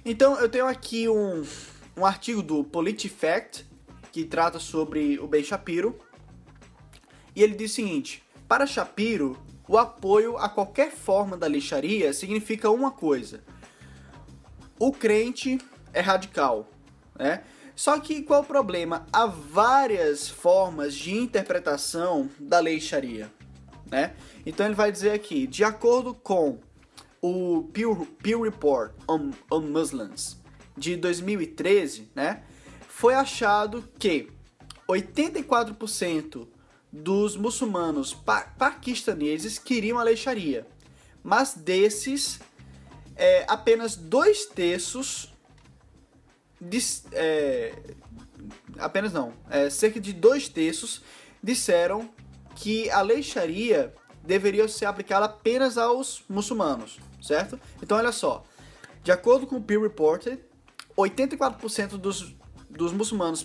Então 0.10 0.40
eu 0.40 0.48
tenho 0.48 0.66
aqui 0.66 1.10
um, 1.10 1.46
um 1.98 2.06
artigo 2.06 2.42
do 2.42 2.64
PolitiFact 2.64 3.66
que 4.10 4.24
trata 4.24 4.58
sobre 4.58 5.20
o 5.20 5.28
Ben 5.28 5.44
Shapiro 5.44 6.00
e 7.36 7.44
ele 7.44 7.54
diz 7.54 7.74
o 7.74 7.76
seguinte: 7.76 8.24
para 8.48 8.66
Shapiro, 8.66 9.38
o 9.68 9.78
apoio 9.78 10.38
a 10.38 10.48
qualquer 10.48 10.92
forma 10.92 11.36
da 11.36 11.46
lixaria 11.46 12.14
significa 12.14 12.70
uma 12.70 12.90
coisa: 12.90 13.44
o 14.80 14.94
crente 14.94 15.58
é 15.92 16.00
radical, 16.00 16.70
né? 17.20 17.44
Só 17.76 18.00
que 18.00 18.22
qual 18.22 18.44
o 18.44 18.46
problema? 18.46 19.06
Há 19.12 19.26
várias 19.26 20.30
formas 20.30 20.96
de 20.96 21.18
interpretação 21.18 22.30
da 22.40 22.60
lei 22.60 22.80
Sharia, 22.80 23.30
né? 23.92 24.16
Então 24.46 24.66
ele 24.66 24.74
vai 24.74 24.90
dizer 24.90 25.12
aqui, 25.12 25.46
de 25.46 25.66
acordo 25.66 26.14
com 26.14 26.60
o 27.28 27.64
Pew, 27.74 28.06
Pew 28.22 28.42
Report 28.42 28.94
on, 29.08 29.32
on 29.52 29.62
Muslims 29.62 30.38
de 30.78 30.96
2013, 30.96 32.10
né? 32.16 32.44
Foi 32.88 33.14
achado 33.14 33.84
que 34.00 34.30
84% 34.88 36.48
dos 36.92 37.36
muçulmanos 37.36 38.14
pa 38.14 38.42
paquistaneses 38.58 39.60
queriam 39.60 40.00
a 40.00 40.04
lei 40.04 40.16
Sharia, 40.16 40.66
mas 41.24 41.54
desses 41.54 42.40
é, 43.16 43.46
apenas 43.48 43.96
dois 43.96 44.46
terços 44.46 45.34
é, 47.12 47.74
apenas 48.80 49.14
não, 49.14 49.34
é, 49.50 49.70
cerca 49.70 50.00
de 50.00 50.14
dois 50.14 50.48
terços 50.48 51.02
disseram 51.44 52.10
que 52.56 52.90
a 52.90 53.02
lei 53.02 53.22
Sharia 53.22 53.94
deveria 54.28 54.68
ser 54.68 54.86
aplicada 54.86 55.26
apenas 55.26 55.78
aos 55.78 56.24
muçulmanos, 56.30 57.00
certo? 57.22 57.60
Então 57.82 57.98
olha 57.98 58.12
só, 58.12 58.44
de 59.04 59.12
acordo 59.12 59.48
com 59.48 59.56
o 59.56 59.62
Pew 59.62 59.82
Reported, 59.82 60.40
84% 60.98 61.98
dos, 61.98 62.36
dos 62.70 62.92
muçulmanos 62.92 63.44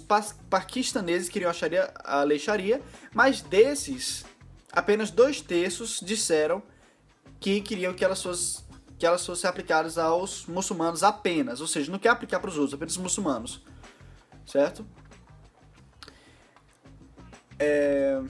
paquistaneses 0.50 1.28
queriam 1.28 1.50
a, 1.50 1.54
sharia, 1.54 1.94
a 2.04 2.22
lei 2.24 2.38
Sharia, 2.38 2.82
mas 3.14 3.40
desses, 3.40 4.24
apenas 4.72 5.10
dois 5.10 5.40
terços 5.40 6.00
disseram 6.02 6.62
que 7.38 7.60
queriam 7.60 7.94
que 7.94 8.04
elas 8.04 8.22
fossem 8.22 8.62
que 8.98 9.06
elas 9.06 9.26
fossem 9.26 9.50
aplicadas 9.50 9.98
aos 9.98 10.46
muçulmanos 10.46 11.02
apenas, 11.02 11.60
ou 11.60 11.66
seja, 11.66 11.90
não 11.90 11.98
quer 11.98 12.10
aplicar 12.10 12.38
para 12.38 12.48
os 12.48 12.56
outros, 12.56 12.74
apenas 12.74 12.92
os 12.92 13.02
muçulmanos, 13.02 13.60
certo? 14.46 14.86
É... 17.58 18.22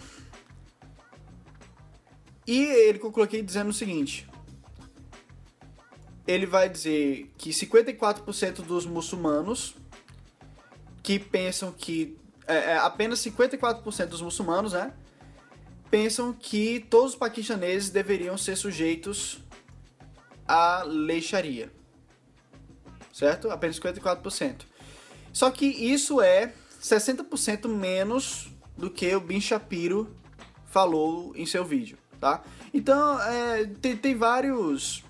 E 2.46 2.60
ele 2.64 2.98
conclui 2.98 3.24
aqui 3.24 3.42
dizendo 3.42 3.70
o 3.70 3.72
seguinte: 3.72 4.28
ele 6.26 6.46
vai 6.46 6.68
dizer 6.68 7.30
que 7.36 7.50
54% 7.50 8.62
dos 8.62 8.86
muçulmanos 8.86 9.74
que 11.02 11.18
pensam 11.18 11.72
que 11.72 12.16
é, 12.46 12.72
é 12.72 12.76
apenas 12.78 13.18
54% 13.20 14.06
dos 14.06 14.22
muçulmanos, 14.22 14.72
né, 14.72 14.92
pensam 15.90 16.32
que 16.32 16.80
todos 16.88 17.12
os 17.12 17.18
paquistaneses 17.18 17.90
deveriam 17.90 18.38
ser 18.38 18.56
sujeitos 18.56 19.38
a 20.46 20.82
lei 20.84 21.20
Sharia. 21.20 21.70
Certo? 23.12 23.50
Apenas 23.50 23.78
54%. 23.78 24.62
Só 25.32 25.50
que 25.50 25.66
isso 25.66 26.20
é 26.20 26.52
60% 26.80 27.68
menos 27.68 28.48
do 28.76 28.90
que 28.90 29.14
o 29.14 29.20
Bin 29.20 29.40
Shapiro 29.40 30.16
falou 30.66 31.34
em 31.36 31.44
seu 31.44 31.64
vídeo, 31.64 31.98
tá? 32.22 32.42
Então, 32.72 33.20
é, 33.20 33.66
tem, 33.82 33.96
tem 33.96 34.14
vários... 34.14 35.04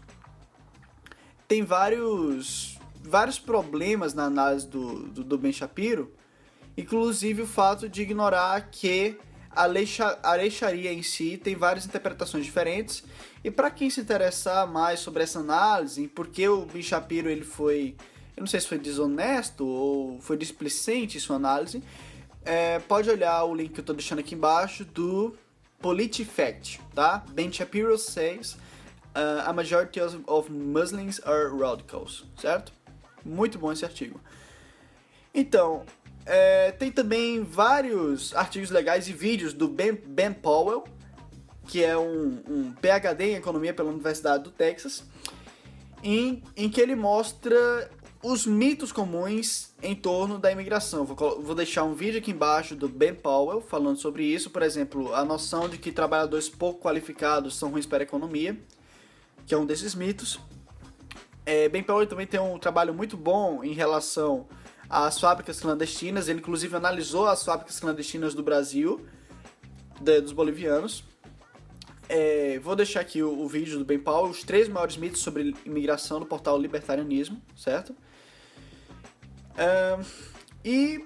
Tem 1.46 1.62
vários... 1.62 2.78
Vários 3.04 3.38
problemas 3.38 4.14
na 4.14 4.24
análise 4.24 4.66
do, 4.66 5.02
do, 5.08 5.24
do 5.24 5.36
Ben 5.36 5.52
Shapiro, 5.52 6.12
inclusive 6.76 7.42
o 7.42 7.46
fato 7.46 7.88
de 7.88 8.00
ignorar 8.00 8.70
que 8.70 9.18
a 9.50 9.66
lei, 9.66 9.86
a 10.22 10.34
lei 10.34 10.50
Sharia 10.50 10.92
em 10.92 11.02
si 11.02 11.36
tem 11.36 11.56
várias 11.56 11.84
interpretações 11.84 12.44
diferentes. 12.44 13.02
E 13.42 13.50
para 13.50 13.72
quem 13.72 13.90
se 13.90 14.00
interessar 14.00 14.66
mais 14.66 15.00
sobre 15.00 15.24
essa 15.24 15.40
análise, 15.40 16.06
porque 16.06 16.48
o 16.48 16.64
Bin 16.64 16.80
Shapiro 16.80 17.28
ele 17.28 17.44
foi, 17.44 17.96
eu 18.36 18.42
não 18.42 18.46
sei 18.46 18.60
se 18.60 18.68
foi 18.68 18.78
desonesto 18.78 19.66
ou 19.66 20.20
foi 20.20 20.36
displicente 20.36 21.16
em 21.18 21.20
sua 21.20 21.36
análise, 21.36 21.82
é, 22.44 22.78
pode 22.78 23.10
olhar 23.10 23.42
o 23.44 23.54
link 23.54 23.72
que 23.72 23.80
eu 23.80 23.82
estou 23.82 23.96
deixando 23.96 24.20
aqui 24.20 24.36
embaixo 24.36 24.84
do 24.84 25.34
PolitiFact, 25.82 26.80
tá? 26.94 27.24
Ben 27.30 27.52
Shapiro 27.52 27.98
says 27.98 28.56
uh, 29.16 29.42
a 29.46 29.52
majority 29.52 30.00
of 30.00 30.50
Muslims 30.50 31.20
are 31.26 31.48
radicals, 31.50 32.24
certo? 32.38 32.72
Muito 33.24 33.58
bom 33.58 33.72
esse 33.72 33.84
artigo. 33.84 34.20
Então, 35.34 35.84
é, 36.24 36.70
tem 36.72 36.90
também 36.90 37.42
vários 37.42 38.34
artigos 38.34 38.70
legais 38.70 39.08
e 39.08 39.12
vídeos 39.12 39.52
do 39.52 39.66
Ben, 39.66 39.94
ben 39.94 40.32
Powell, 40.32 40.84
que 41.66 41.82
é 41.82 41.96
um, 41.96 42.42
um 42.48 42.72
PhD 42.72 43.32
em 43.32 43.34
economia 43.34 43.74
pela 43.74 43.90
Universidade 43.90 44.44
do 44.44 44.50
Texas, 44.50 45.04
em, 46.02 46.42
em 46.56 46.68
que 46.68 46.80
ele 46.80 46.94
mostra 46.94 47.90
os 48.22 48.46
mitos 48.46 48.92
comuns 48.92 49.74
em 49.82 49.94
torno 49.94 50.38
da 50.38 50.52
imigração. 50.52 51.04
Vou, 51.04 51.42
vou, 51.42 51.54
deixar 51.54 51.82
um 51.82 51.92
vídeo 51.92 52.18
aqui 52.18 52.30
embaixo 52.30 52.76
do 52.76 52.88
Ben 52.88 53.14
Powell 53.14 53.60
falando 53.60 53.96
sobre 53.96 54.24
isso. 54.24 54.48
Por 54.50 54.62
exemplo, 54.62 55.12
a 55.12 55.24
noção 55.24 55.68
de 55.68 55.76
que 55.76 55.90
trabalhadores 55.90 56.48
pouco 56.48 56.80
qualificados 56.80 57.56
são 57.56 57.70
ruins 57.70 57.84
para 57.84 58.02
a 58.02 58.04
economia, 58.04 58.56
que 59.46 59.52
é 59.52 59.58
um 59.58 59.66
desses 59.66 59.94
mitos. 59.94 60.38
É, 61.44 61.68
ben 61.68 61.82
Powell 61.82 62.06
também 62.06 62.26
tem 62.26 62.38
um 62.38 62.58
trabalho 62.58 62.94
muito 62.94 63.16
bom 63.16 63.64
em 63.64 63.72
relação 63.72 64.46
as 64.88 65.18
fábricas 65.18 65.60
clandestinas. 65.60 66.28
Ele, 66.28 66.38
inclusive, 66.38 66.76
analisou 66.76 67.26
as 67.26 67.44
fábricas 67.44 67.80
clandestinas 67.80 68.34
do 68.34 68.42
Brasil, 68.42 69.04
de, 70.00 70.20
dos 70.20 70.32
bolivianos. 70.32 71.02
É, 72.08 72.60
vou 72.60 72.76
deixar 72.76 73.00
aqui 73.00 73.22
o, 73.22 73.40
o, 73.40 73.48
vídeo 73.48 73.78
do 73.78 73.84
Ben 73.84 73.98
Paulo, 73.98 74.30
os 74.30 74.44
três 74.44 74.68
maiores 74.68 74.96
mitos 74.96 75.22
sobre 75.22 75.56
imigração 75.64 76.20
no 76.20 76.26
portal 76.26 76.58
Libertarianismo, 76.58 77.40
certo? 77.56 77.96
É, 79.56 79.98
e, 80.64 81.04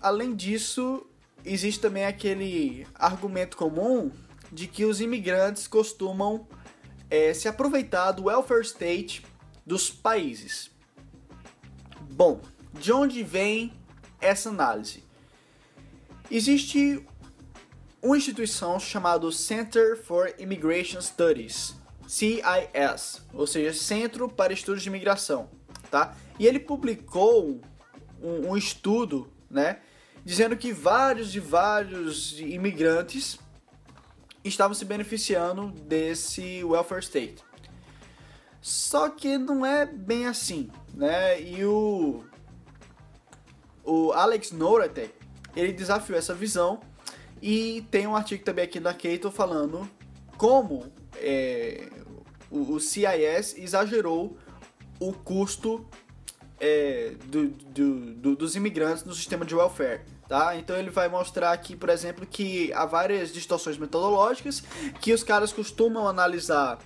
além 0.00 0.34
disso, 0.34 1.06
existe 1.44 1.80
também 1.80 2.04
aquele 2.04 2.86
argumento 2.94 3.56
comum 3.56 4.10
de 4.50 4.66
que 4.66 4.84
os 4.84 5.00
imigrantes 5.00 5.66
costumam 5.66 6.46
é, 7.10 7.34
se 7.34 7.48
aproveitar 7.48 8.12
do 8.12 8.24
welfare 8.24 8.62
state 8.62 9.24
dos 9.66 9.90
países. 9.90 10.70
Bom, 12.10 12.40
de 12.72 12.92
onde 12.92 13.22
vem 13.22 13.72
essa 14.20 14.48
análise? 14.48 15.02
Existe 16.30 17.04
uma 18.00 18.16
instituição 18.16 18.78
chamada 18.78 19.30
Center 19.32 19.96
for 20.02 20.34
Immigration 20.38 21.00
Studies, 21.00 21.74
CIS, 22.06 23.22
ou 23.32 23.46
seja, 23.46 23.72
Centro 23.72 24.28
para 24.28 24.52
Estudos 24.52 24.82
de 24.82 24.88
Imigração, 24.88 25.48
tá? 25.90 26.14
E 26.38 26.46
ele 26.46 26.58
publicou 26.58 27.60
um, 28.20 28.50
um 28.50 28.56
estudo, 28.56 29.30
né, 29.50 29.80
dizendo 30.24 30.56
que 30.56 30.72
vários 30.72 31.34
e 31.34 31.40
vários 31.40 32.38
imigrantes 32.40 33.38
estavam 34.42 34.74
se 34.74 34.84
beneficiando 34.84 35.68
desse 35.68 36.62
welfare 36.64 37.02
state. 37.02 37.42
Só 38.60 39.10
que 39.10 39.36
não 39.36 39.64
é 39.64 39.84
bem 39.84 40.26
assim, 40.26 40.70
né? 40.94 41.40
E 41.40 41.64
o 41.64 42.24
o 43.84 44.12
Alex 44.12 44.50
Noratek, 44.50 45.12
ele 45.54 45.72
desafiou 45.72 46.18
essa 46.18 46.34
visão 46.34 46.80
e 47.42 47.86
tem 47.90 48.06
um 48.06 48.16
artigo 48.16 48.42
também 48.42 48.64
aqui 48.64 48.80
da 48.80 48.94
Cato 48.94 49.30
falando 49.30 49.88
como 50.38 50.90
é, 51.16 51.90
o, 52.50 52.72
o, 52.72 52.80
CIS 52.80 53.54
exagerou 53.58 54.38
o 54.98 55.12
custo 55.12 55.86
é, 56.60 57.14
do, 57.26 57.48
do, 57.48 58.14
do, 58.14 58.36
dos 58.36 58.56
imigrantes 58.56 59.04
no 59.04 59.14
sistema 59.14 59.44
de 59.44 59.54
welfare. 59.54 60.02
Tá? 60.28 60.56
Então 60.56 60.76
ele 60.76 60.90
vai 60.90 61.08
mostrar 61.08 61.52
aqui, 61.52 61.76
por 61.76 61.90
exemplo, 61.90 62.26
que 62.26 62.72
há 62.72 62.86
várias 62.86 63.32
distorções 63.32 63.76
metodológicas, 63.76 64.62
que 65.00 65.12
os 65.12 65.22
caras 65.22 65.52
costumam 65.52 66.08
analisar 66.08 66.78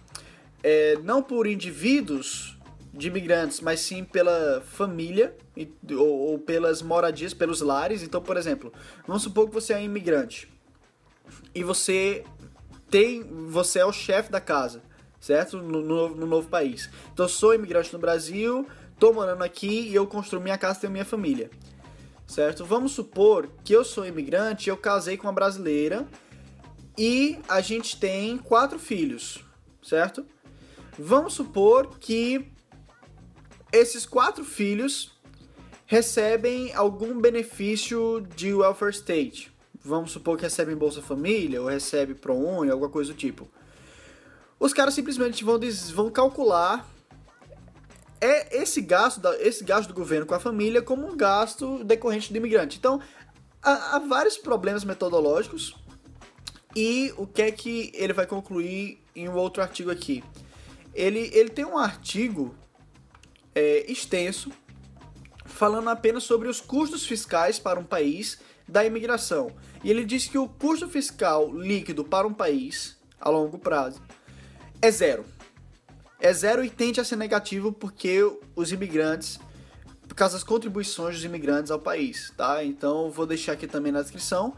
é, 0.62 0.98
não 1.04 1.22
por 1.22 1.46
indivíduos 1.46 2.58
de 2.92 3.06
imigrantes, 3.06 3.60
mas 3.60 3.80
sim 3.80 4.02
pela 4.02 4.60
família 4.62 5.36
ou, 5.92 6.32
ou, 6.32 6.38
pelas 6.38 6.82
moradias, 6.82 7.32
pelos 7.32 7.60
lares. 7.60 8.02
Então, 8.02 8.20
por 8.20 8.36
exemplo, 8.36 8.72
vamos 9.06 9.22
supor 9.22 9.48
que 9.48 9.54
você 9.54 9.72
é 9.72 9.76
um 9.76 9.82
imigrante 9.82 10.48
e 11.54 11.62
você 11.62 12.24
tem, 12.90 13.22
você 13.48 13.80
é 13.80 13.84
o 13.84 13.92
chefe 13.92 14.30
da 14.30 14.40
casa, 14.40 14.82
certo? 15.20 15.58
No, 15.58 15.82
no, 15.82 16.08
no, 16.16 16.26
novo 16.26 16.48
país. 16.48 16.90
Então, 17.12 17.28
sou 17.28 17.54
imigrante 17.54 17.92
no 17.92 17.98
Brasil, 17.98 18.66
tô 18.98 19.12
morando 19.12 19.42
aqui 19.42 19.88
e 19.88 19.94
eu 19.94 20.06
construo 20.06 20.42
minha 20.42 20.58
casa 20.58 20.78
e 20.78 20.80
tenho 20.82 20.92
minha 20.92 21.04
família, 21.04 21.50
certo? 22.26 22.64
Vamos 22.64 22.92
supor 22.92 23.48
que 23.64 23.72
eu 23.72 23.84
sou 23.84 24.06
imigrante, 24.06 24.68
eu 24.68 24.76
casei 24.76 25.16
com 25.16 25.26
uma 25.26 25.32
brasileira 25.32 26.06
e 26.96 27.38
a 27.48 27.60
gente 27.60 27.98
tem 27.98 28.36
quatro 28.38 28.78
filhos, 28.78 29.44
certo? 29.82 30.26
Vamos 30.98 31.34
supor 31.34 31.98
que 31.98 32.50
esses 33.72 34.04
quatro 34.04 34.44
filhos 34.44 35.16
recebem 35.86 36.74
algum 36.74 37.20
benefício 37.20 38.26
de 38.34 38.52
welfare 38.52 38.92
state. 38.92 39.52
Vamos 39.80 40.10
supor 40.10 40.36
que 40.36 40.42
recebem 40.42 40.76
Bolsa 40.76 41.00
Família 41.00 41.62
ou 41.62 41.68
recebe 41.68 42.14
ProUni, 42.14 42.70
alguma 42.70 42.90
coisa 42.90 43.12
do 43.12 43.16
tipo. 43.16 43.48
Os 44.58 44.74
caras 44.74 44.92
simplesmente 44.92 45.44
vão, 45.44 45.58
vão 45.94 46.10
calcular 46.10 46.84
é 48.20 48.60
esse 48.62 48.80
gasto, 48.80 49.20
da, 49.20 49.36
esse 49.40 49.64
gasto 49.64 49.88
do 49.88 49.94
governo 49.94 50.26
com 50.26 50.34
a 50.34 50.40
família 50.40 50.82
como 50.82 51.06
um 51.06 51.16
gasto 51.16 51.82
decorrente 51.84 52.32
do 52.32 52.36
imigrante. 52.36 52.78
Então, 52.78 53.00
há, 53.62 53.96
há 53.96 53.98
vários 53.98 54.36
problemas 54.36 54.84
metodológicos 54.84 55.74
e 56.74 57.12
o 57.16 57.26
que 57.26 57.42
é 57.42 57.50
que 57.50 57.90
ele 57.94 58.12
vai 58.12 58.26
concluir 58.26 59.02
em 59.14 59.28
um 59.28 59.34
outro 59.34 59.62
artigo 59.62 59.90
aqui. 59.90 60.22
Ele, 60.94 61.30
ele 61.32 61.50
tem 61.50 61.64
um 61.64 61.78
artigo 61.78 62.54
é, 63.54 63.90
extenso 63.90 64.50
falando 65.44 65.88
apenas 65.88 66.24
sobre 66.24 66.48
os 66.48 66.60
custos 66.60 67.06
fiscais 67.06 67.58
para 67.58 67.80
um 67.80 67.84
país 67.84 68.38
da 68.66 68.84
imigração. 68.84 69.50
E 69.82 69.90
ele 69.90 70.04
diz 70.04 70.26
que 70.26 70.38
o 70.38 70.48
custo 70.48 70.88
fiscal 70.88 71.52
líquido 71.52 72.04
para 72.04 72.26
um 72.26 72.34
país, 72.34 72.96
a 73.20 73.30
longo 73.30 73.58
prazo, 73.58 74.02
é 74.80 74.90
zero. 74.90 75.24
É 76.20 76.32
zero 76.32 76.64
e 76.64 76.70
tende 76.70 77.00
a 77.00 77.04
ser 77.04 77.16
negativo 77.16 77.72
porque 77.72 78.20
os 78.56 78.72
imigrantes, 78.72 79.38
por 80.08 80.14
causa 80.14 80.34
das 80.34 80.42
contribuições 80.42 81.16
dos 81.16 81.24
imigrantes 81.24 81.70
ao 81.70 81.78
país, 81.78 82.32
tá? 82.36 82.64
Então 82.64 83.10
vou 83.10 83.24
deixar 83.24 83.52
aqui 83.52 83.66
também 83.66 83.92
na 83.92 84.02
descrição 84.02 84.56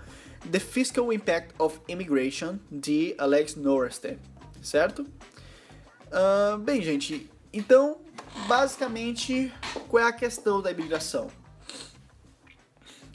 The 0.50 0.58
Fiscal 0.58 1.12
Impact 1.12 1.54
of 1.58 1.78
Immigration 1.86 2.58
de 2.70 3.14
Alex 3.18 3.56
Norstein, 3.56 4.18
certo? 4.62 5.02
Uh, 5.02 6.56
bem, 6.58 6.80
gente, 6.80 7.30
então 7.52 8.00
basicamente, 8.48 9.52
qual 9.88 10.02
é 10.02 10.06
a 10.06 10.12
questão 10.12 10.62
da 10.62 10.70
imigração? 10.70 11.30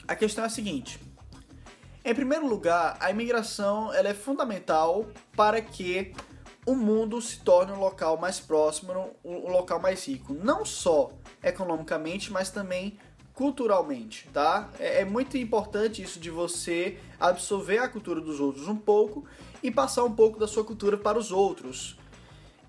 A 0.06 0.14
questão 0.14 0.44
é 0.44 0.46
a 0.46 0.50
seguinte: 0.50 1.00
em 2.04 2.14
primeiro 2.14 2.46
lugar, 2.46 2.96
a 3.00 3.10
imigração 3.10 3.92
ela 3.92 4.08
é 4.08 4.14
fundamental 4.14 5.08
para 5.34 5.60
que 5.60 6.12
o 6.66 6.74
mundo 6.74 7.22
se 7.22 7.38
torne 7.38 7.70
um 7.70 7.78
local 7.78 8.18
mais 8.18 8.40
próximo, 8.40 9.14
um 9.24 9.48
local 9.48 9.80
mais 9.80 10.06
rico, 10.06 10.34
não 10.34 10.64
só 10.64 11.12
economicamente, 11.42 12.32
mas 12.32 12.50
também 12.50 12.98
culturalmente, 13.32 14.28
tá? 14.32 14.68
É, 14.80 15.02
é, 15.02 15.04
muito 15.04 15.36
importante 15.36 16.02
isso 16.02 16.18
de 16.18 16.28
você 16.28 16.98
absorver 17.20 17.78
a 17.78 17.88
cultura 17.88 18.20
dos 18.20 18.40
outros 18.40 18.66
um 18.66 18.76
pouco 18.76 19.24
e 19.62 19.70
passar 19.70 20.02
um 20.04 20.12
pouco 20.12 20.40
da 20.40 20.48
sua 20.48 20.64
cultura 20.64 20.96
para 20.96 21.18
os 21.18 21.30
outros. 21.30 21.96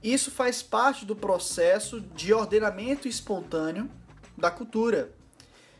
Isso 0.03 0.29
faz 0.29 0.61
parte 0.61 1.03
do 1.03 1.15
processo 1.15 1.99
de 1.99 2.33
ordenamento 2.33 3.07
espontâneo 3.07 3.89
da 4.37 4.51
cultura. 4.51 5.11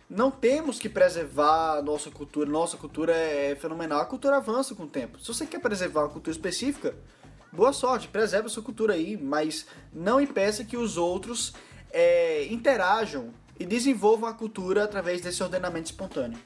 Não 0.09 0.31
temos 0.31 0.79
que 0.79 0.87
preservar 0.87 1.77
a 1.77 1.81
nossa 1.81 2.09
cultura, 2.09 2.49
nossa 2.49 2.77
cultura 2.77 3.13
é 3.13 3.55
fenomenal, 3.55 3.99
a 3.99 4.05
cultura 4.05 4.37
avança 4.37 4.73
com 4.73 4.83
o 4.83 4.87
tempo. 4.87 5.19
Se 5.19 5.27
você 5.27 5.45
quer 5.45 5.59
preservar 5.59 6.03
uma 6.03 6.09
cultura 6.09 6.31
específica, 6.31 6.95
boa 7.51 7.73
sorte, 7.73 8.07
preserve 8.07 8.47
a 8.47 8.49
sua 8.49 8.63
cultura 8.63 8.93
aí, 8.93 9.17
mas 9.17 9.65
não 9.93 10.19
impeça 10.19 10.63
que 10.63 10.77
os 10.77 10.97
outros 10.97 11.53
é, 11.91 12.45
interajam 12.45 13.33
e 13.59 13.65
desenvolvam 13.65 14.29
a 14.29 14.33
cultura 14.33 14.83
através 14.83 15.21
desse 15.21 15.41
ordenamento 15.41 15.85
espontâneo. 15.85 16.39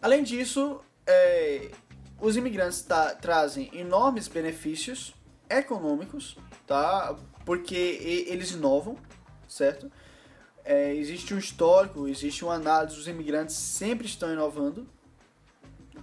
Além 0.00 0.22
disso, 0.22 0.80
é, 1.06 1.70
os 2.20 2.36
imigrantes 2.36 2.86
trazem 3.20 3.70
enormes 3.72 4.28
benefícios 4.28 5.14
econômicos, 5.48 6.36
tá? 6.66 7.16
Porque 7.44 8.24
eles 8.28 8.50
inovam, 8.50 8.96
certo? 9.48 9.90
É, 10.64 10.94
existe 10.94 11.32
um 11.32 11.38
histórico, 11.38 12.08
existe 12.08 12.44
uma 12.44 12.54
análise, 12.54 12.98
os 12.98 13.06
imigrantes 13.06 13.54
sempre 13.54 14.06
estão 14.06 14.32
inovando, 14.32 14.88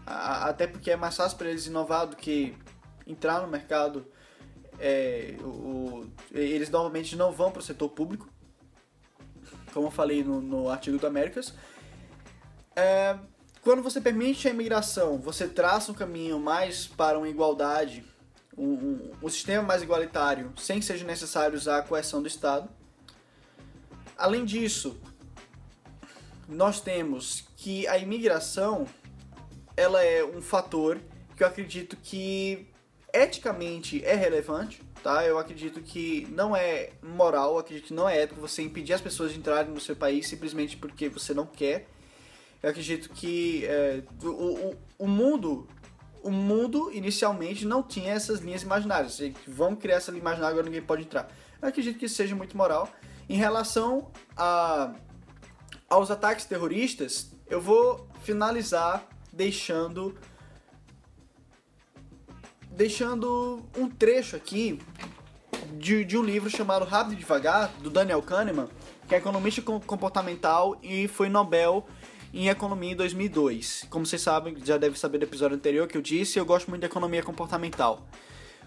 até 0.06 0.67
porque 0.67 0.91
é 0.91 0.96
mais 0.96 1.17
fácil 1.17 1.38
para 1.38 1.50
eles 1.50 1.67
inovar 1.67 2.08
do 2.08 2.15
que 2.15 2.56
entrar 3.06 3.42
no 3.42 3.48
mercado. 3.48 4.06
É, 4.80 5.36
o, 5.42 6.06
eles 6.32 6.70
normalmente 6.70 7.16
não 7.16 7.32
vão 7.32 7.52
para 7.52 7.60
o 7.60 7.63
setor 7.63 7.89
público, 7.89 8.28
como 9.74 9.88
eu 9.88 9.92
falei 9.92 10.24
no, 10.24 10.42
no 10.42 10.70
artigo 10.70 10.98
do 10.98 11.08
Américas. 11.08 11.54
É, 12.76 13.18
quando 13.62 13.84
você 13.84 14.02
permite 14.02 14.48
a 14.48 14.52
imigração, 14.52 15.18
você 15.20 15.48
traça 15.48 15.92
um 15.92 15.96
caminho 15.96 16.39
mais 16.39 16.88
para 16.88 17.18
uma 17.18 17.30
igualdade 17.30 18.04
um, 18.58 18.74
um, 18.74 19.12
um 19.24 19.30
sistema 19.30 19.63
mais 19.63 19.82
igualitário 19.82 20.54
sem 20.58 20.80
que 20.80 20.86
seja 20.86 21.06
necessário 21.06 21.58
usar 21.58 21.80
a 21.80 21.82
coerção 21.82 22.22
do 22.22 22.28
Estado. 22.28 22.70
Além 24.18 24.46
disso, 24.46 25.00
nós 26.48 26.80
temos 26.80 27.48
que 27.56 27.88
a 27.88 27.98
imigração 27.98 28.86
ela 29.76 30.04
é 30.04 30.24
um 30.24 30.42
fator 30.42 31.00
que 31.36 31.44
eu 31.44 31.48
acredito 31.48 31.98
que 31.98 32.68
eticamente 33.13 34.04
é 34.04 34.15
relevante, 34.15 34.82
tá? 35.04 35.23
Eu 35.26 35.38
acredito 35.38 35.82
que 35.82 36.28
não 36.32 36.56
é 36.56 36.89
moral, 37.02 37.60
acredito 37.60 37.88
que 37.88 37.93
não 37.93 38.10
é 38.10 38.23
ético 38.23 38.41
você 38.41 38.63
impedir 38.63 38.93
as 38.93 39.02
pessoas 39.02 39.32
de 39.32 39.38
entrarem 39.38 39.71
no 39.71 39.80
seu 39.80 39.95
país 39.95 40.28
simplesmente 40.28 40.76
porque 40.76 41.08
você 41.08 41.34
não 41.34 41.45
quer. 41.45 41.88
Eu 42.62 42.69
acredito 42.71 43.10
que 43.10 43.65
é, 43.65 44.02
o, 44.23 44.28
o, 44.28 44.76
o 44.99 45.08
mundo 45.08 45.67
o 46.23 46.32
mundo 46.32 46.89
inicialmente 46.93 47.65
não 47.65 47.84
tinha 47.84 48.13
essas 48.13 48.39
linhas 48.39 48.63
imaginárias. 48.63 49.19
Vamos 49.45 49.80
criar 49.80 49.97
essa 49.97 50.10
linha 50.10 50.21
imaginária, 50.21 50.52
agora 50.52 50.65
ninguém 50.65 50.82
pode 50.82 51.04
entrar. 51.04 51.30
Eu 51.62 51.67
acredito 51.67 51.99
que 51.99 52.06
isso 52.06 52.15
seja 52.15 52.34
muito 52.34 52.56
moral. 52.56 52.89
Em 53.28 53.36
relação 53.36 54.10
a, 54.36 54.93
aos 55.89 56.10
ataques 56.10 56.45
terroristas, 56.45 57.32
eu 57.49 57.60
vou 57.60 58.08
finalizar 58.21 59.06
deixando 59.34 60.17
deixando 62.76 63.62
um 63.78 63.90
trecho 63.90 64.36
aqui 64.36 64.80
de, 65.78 66.04
de 66.04 66.18
um 66.18 66.24
livro 66.24 66.50
chamado 66.50 66.86
Rápido 66.86 67.14
e 67.14 67.18
Devagar, 67.18 67.72
do 67.82 67.90
Daniel 67.90 68.22
Kahneman, 68.22 68.68
que 69.08 69.16
é 69.16 69.18
economista 69.18 69.62
comportamental 69.62 70.78
e 70.82 71.08
foi 71.08 71.30
Nobel 71.30 71.86
em 72.34 72.50
economia 72.50 72.94
em 72.94 72.96
2002. 72.96 73.86
Como 73.90 74.06
vocês 74.06 74.22
sabem, 74.22 74.58
já 74.64 74.78
deve 74.78 74.98
saber 74.98 75.20
do 75.20 75.24
episódio 75.24 75.56
anterior 75.56 75.88
que 75.88 75.98
eu 75.98 76.02
disse, 76.02 76.40
eu 76.40 76.46
gosto 76.46 76.70
muito 76.70 76.82
de 76.82 76.88
economia 76.88 77.22
comportamental. 77.22 78.08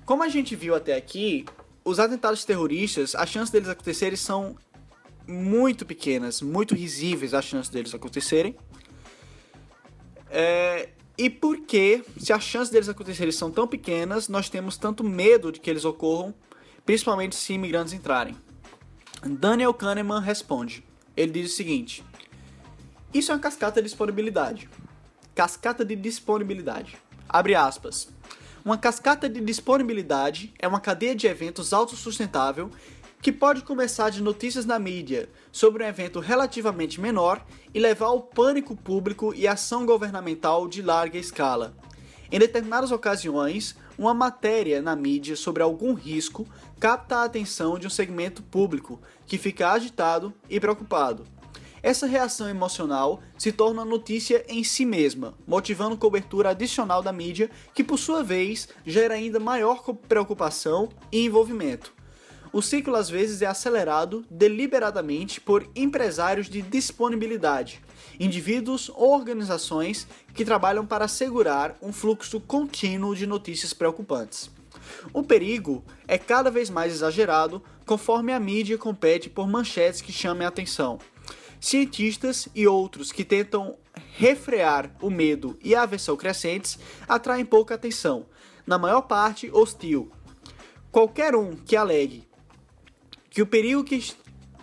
Como 0.04 0.22
a 0.22 0.28
gente 0.28 0.54
viu 0.54 0.74
até 0.74 0.94
aqui, 0.94 1.44
os 1.84 1.98
atentados 1.98 2.44
terroristas, 2.44 3.14
as 3.14 3.28
chances 3.28 3.50
deles 3.50 3.68
acontecerem 3.68 4.16
são 4.16 4.56
muito 5.26 5.84
pequenas, 5.84 6.40
muito 6.40 6.74
risíveis 6.76 7.34
as 7.34 7.44
chances 7.44 7.68
deles 7.68 7.92
acontecerem. 7.92 8.56
É, 10.30 10.90
e 11.18 11.30
por 11.30 11.60
que, 11.60 12.04
se 12.18 12.32
as 12.32 12.42
chances 12.42 12.70
deles 12.70 12.88
acontecerem 12.88 13.32
são 13.32 13.50
tão 13.50 13.66
pequenas, 13.66 14.28
nós 14.28 14.50
temos 14.50 14.76
tanto 14.76 15.02
medo 15.02 15.50
de 15.50 15.60
que 15.60 15.70
eles 15.70 15.84
ocorram, 15.84 16.34
principalmente 16.84 17.34
se 17.34 17.54
imigrantes 17.54 17.94
entrarem? 17.94 18.36
Daniel 19.24 19.72
Kahneman 19.72 20.20
responde. 20.20 20.84
Ele 21.16 21.32
diz 21.32 21.52
o 21.52 21.56
seguinte: 21.56 22.04
Isso 23.14 23.32
é 23.32 23.34
uma 23.34 23.40
cascata 23.40 23.80
de 23.80 23.88
disponibilidade. 23.88 24.68
Cascata 25.34 25.84
de 25.84 25.96
disponibilidade. 25.96 26.98
Abre 27.26 27.54
aspas. 27.54 28.08
Uma 28.62 28.76
cascata 28.76 29.28
de 29.28 29.40
disponibilidade 29.40 30.52
é 30.58 30.66
uma 30.66 30.80
cadeia 30.80 31.14
de 31.14 31.26
eventos 31.26 31.72
autossustentável 31.72 32.70
que 33.20 33.32
pode 33.32 33.62
começar 33.62 34.10
de 34.10 34.22
notícias 34.22 34.64
na 34.64 34.78
mídia 34.78 35.28
sobre 35.50 35.82
um 35.82 35.86
evento 35.86 36.20
relativamente 36.20 37.00
menor 37.00 37.44
e 37.74 37.80
levar 37.80 38.06
ao 38.06 38.20
pânico 38.20 38.76
público 38.76 39.34
e 39.34 39.48
ação 39.48 39.84
governamental 39.84 40.68
de 40.68 40.82
larga 40.82 41.18
escala. 41.18 41.74
Em 42.30 42.38
determinadas 42.38 42.90
ocasiões, 42.90 43.76
uma 43.98 44.12
matéria 44.12 44.82
na 44.82 44.94
mídia 44.96 45.36
sobre 45.36 45.62
algum 45.62 45.94
risco 45.94 46.46
capta 46.78 47.18
a 47.18 47.24
atenção 47.24 47.78
de 47.78 47.86
um 47.86 47.90
segmento 47.90 48.42
público 48.42 49.00
que 49.26 49.38
fica 49.38 49.70
agitado 49.70 50.34
e 50.48 50.60
preocupado. 50.60 51.24
Essa 51.82 52.06
reação 52.06 52.48
emocional 52.48 53.22
se 53.38 53.52
torna 53.52 53.84
notícia 53.84 54.44
em 54.48 54.64
si 54.64 54.84
mesma, 54.84 55.34
motivando 55.46 55.96
cobertura 55.96 56.50
adicional 56.50 57.00
da 57.00 57.12
mídia, 57.12 57.48
que 57.72 57.84
por 57.84 57.96
sua 57.96 58.24
vez 58.24 58.68
gera 58.84 59.14
ainda 59.14 59.38
maior 59.38 59.84
preocupação 60.08 60.88
e 61.12 61.24
envolvimento. 61.24 61.95
O 62.56 62.62
ciclo 62.62 62.96
às 62.96 63.10
vezes 63.10 63.42
é 63.42 63.46
acelerado 63.46 64.24
deliberadamente 64.30 65.42
por 65.42 65.68
empresários 65.76 66.48
de 66.48 66.62
disponibilidade, 66.62 67.82
indivíduos 68.18 68.88
ou 68.88 69.12
organizações 69.12 70.08
que 70.32 70.42
trabalham 70.42 70.86
para 70.86 71.04
assegurar 71.04 71.76
um 71.82 71.92
fluxo 71.92 72.40
contínuo 72.40 73.14
de 73.14 73.26
notícias 73.26 73.74
preocupantes. 73.74 74.50
O 75.12 75.22
perigo 75.22 75.84
é 76.08 76.16
cada 76.16 76.50
vez 76.50 76.70
mais 76.70 76.94
exagerado 76.94 77.62
conforme 77.84 78.32
a 78.32 78.40
mídia 78.40 78.78
compete 78.78 79.28
por 79.28 79.46
manchetes 79.46 80.00
que 80.00 80.10
chamem 80.10 80.46
a 80.46 80.48
atenção. 80.48 80.98
Cientistas 81.60 82.48
e 82.54 82.66
outros 82.66 83.12
que 83.12 83.22
tentam 83.22 83.76
refrear 84.16 84.90
o 85.02 85.10
medo 85.10 85.58
e 85.62 85.74
a 85.74 85.82
aversão 85.82 86.16
crescentes 86.16 86.78
atraem 87.06 87.44
pouca 87.44 87.74
atenção, 87.74 88.24
na 88.66 88.78
maior 88.78 89.02
parte 89.02 89.50
hostil. 89.52 90.10
Qualquer 90.90 91.36
um 91.36 91.54
que 91.54 91.76
alegue 91.76 92.25
que 93.36 93.42
o 93.42 93.46
perigo 93.46 93.84
que, 93.84 94.14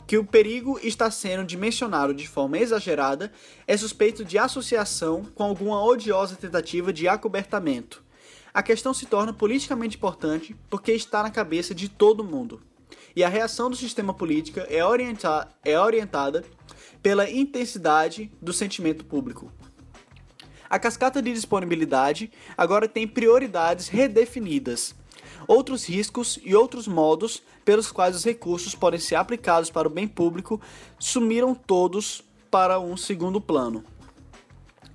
que 0.08 0.18
o 0.18 0.26
perigo 0.26 0.80
está 0.82 1.12
sendo 1.12 1.46
dimensionado 1.46 2.12
de 2.12 2.28
forma 2.28 2.58
exagerada 2.58 3.32
é 3.68 3.78
suspeito 3.78 4.26
de 4.26 4.40
associação 4.40 5.24
com 5.36 5.44
alguma 5.44 5.80
odiosa 5.86 6.36
tentativa 6.36 6.92
de 6.92 7.08
acobertamento. 7.08 8.04
A 8.52 8.64
questão 8.64 8.92
se 8.92 9.06
torna 9.06 9.32
politicamente 9.32 9.96
importante 9.96 10.56
porque 10.72 10.92
está 10.92 11.22
na 11.22 11.30
cabeça 11.30 11.76
de 11.76 11.88
todo 11.88 12.24
mundo. 12.24 12.64
E 13.16 13.24
a 13.24 13.30
reação 13.30 13.70
do 13.70 13.76
sistema 13.76 14.12
político 14.12 14.60
é, 14.68 14.84
orienta 14.84 15.48
é 15.64 15.80
orientada 15.80 16.44
pela 17.00 17.30
intensidade 17.30 18.32
do 18.42 18.52
sentimento 18.52 19.06
público. 19.06 19.52
A 20.68 20.80
cascata 20.80 21.22
de 21.22 21.32
disponibilidade 21.32 22.32
agora 22.58 22.88
tem 22.88 23.08
prioridades 23.08 23.88
redefinidas 23.88 24.96
outros 25.48 25.86
riscos 25.86 26.40
e 26.44 26.56
outros 26.56 26.88
modos 26.88 27.42
pelos 27.64 27.92
quais 27.92 28.16
os 28.16 28.24
recursos 28.24 28.76
podem 28.76 29.00
ser 29.00 29.16
aplicados 29.16 29.70
para 29.70 29.88
o 29.88 29.92
bem 29.92 30.08
público 30.08 30.62
sumiram 31.00 31.54
todos 31.56 32.24
para 32.50 32.80
um 32.80 32.96
segundo 32.96 33.42
plano. 33.42 33.84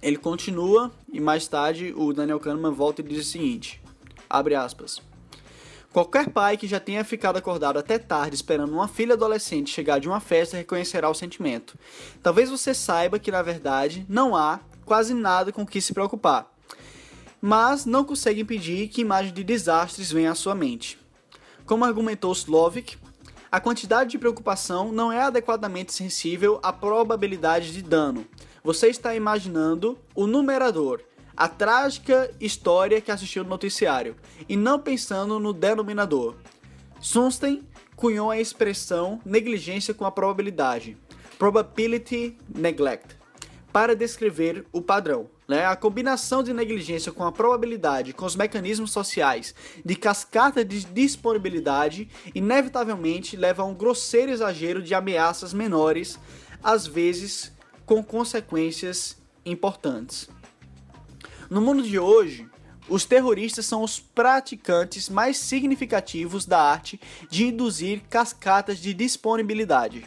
Ele 0.01 0.17
continua 0.17 0.93
e 1.13 1.21
mais 1.21 1.49
tarde 1.49 1.93
o 1.97 2.13
Daniel 2.13 2.39
Kahneman 2.39 2.73
volta 2.73 3.01
e 3.01 3.05
diz 3.05 3.27
o 3.27 3.31
seguinte: 3.31 3.83
abre 4.29 4.55
aspas. 4.55 5.03
Qualquer 5.93 6.31
pai 6.31 6.57
que 6.57 6.69
já 6.69 6.79
tenha 6.79 7.03
ficado 7.03 7.39
acordado 7.39 7.79
até 7.79 7.99
tarde 7.99 8.37
esperando 8.37 8.73
uma 8.73 8.87
filha 8.87 9.15
adolescente 9.15 9.71
chegar 9.71 9.99
de 9.99 10.07
uma 10.07 10.21
festa 10.21 10.57
reconhecerá 10.57 11.09
o 11.09 11.15
sentimento. 11.15 11.79
Talvez 12.23 12.51
você 12.51 12.75
saiba 12.75 13.19
que 13.19 13.31
na 13.31 13.43
verdade 13.43 14.05
não 14.09 14.37
há 14.37 14.61
quase 14.85 15.15
nada 15.15 15.51
com 15.51 15.67
que 15.67 15.81
se 15.81 15.95
preocupar 15.95 16.58
mas 17.41 17.85
não 17.85 18.05
consegue 18.05 18.41
impedir 18.41 18.89
que 18.89 19.01
imagens 19.01 19.33
de 19.33 19.45
desastres 19.45 20.11
venham 20.11 20.33
à 20.33 20.35
sua 20.35 20.55
mente. 20.55 20.99
Como 21.65 21.85
argumentou 21.85 22.33
Slovic, 22.33 22.97
a 23.51 23.61
quantidade 23.61 24.11
de 24.11 24.19
preocupação 24.19 24.93
não 24.93 25.11
é 25.11 25.23
adequadamente 25.23 25.93
sensível 25.93 26.59
à 26.63 26.73
probabilidade 26.73 27.73
de 27.73 27.83
dano. 27.83 28.27
Você 28.63 28.89
está 28.89 29.15
imaginando 29.15 29.99
o 30.15 30.27
numerador, 30.27 31.01
a 31.37 31.49
trágica 31.49 32.31
história 32.41 33.01
que 33.01 33.11
assistiu 33.11 33.45
no 33.45 33.51
noticiário, 33.51 34.17
e 34.49 34.57
não 34.57 34.79
pensando 34.79 35.39
no 35.39 35.53
denominador. 35.53 36.35
Sunstein 37.01 37.65
cunhou 37.97 38.31
a 38.31 38.39
expressão 38.39 39.21
negligência 39.25 39.95
com 39.95 40.05
a 40.05 40.11
probabilidade, 40.11 40.97
probability 41.39 42.37
neglect, 42.55 43.17
para 43.73 43.95
descrever 43.95 44.67
o 44.73 44.83
padrão. 44.83 45.31
Né? 45.49 45.65
A 45.65 45.75
combinação 45.75 46.43
de 46.43 46.53
negligência 46.53 47.11
com 47.11 47.25
a 47.25 47.33
probabilidade, 47.33 48.13
com 48.13 48.27
os 48.27 48.37
mecanismos 48.37 48.93
sociais 48.93 49.55
de 49.83 49.97
cascata 49.97 50.63
de 50.63 50.85
disponibilidade, 50.85 52.07
inevitavelmente 52.35 53.35
leva 53.35 53.63
a 53.63 53.65
um 53.65 53.75
grosseiro 53.75 54.31
exagero 54.31 54.83
de 54.83 54.95
ameaças 54.95 55.55
menores, 55.55 56.19
às 56.63 56.87
vezes 56.87 57.51
com 57.87 58.05
consequências 58.05 59.17
importantes. 59.47 60.29
No 61.49 61.63
mundo 61.63 61.83
de 61.83 61.99
hoje, 61.99 62.47
os 62.87 63.07
terroristas 63.07 63.65
são 63.65 63.83
os 63.83 63.99
praticantes 63.99 65.09
mais 65.09 65.39
significativos 65.39 66.45
da 66.45 66.61
arte 66.61 67.01
de 67.31 67.47
induzir 67.47 68.03
cascatas 68.11 68.79
de 68.79 68.93
disponibilidade. 68.93 70.07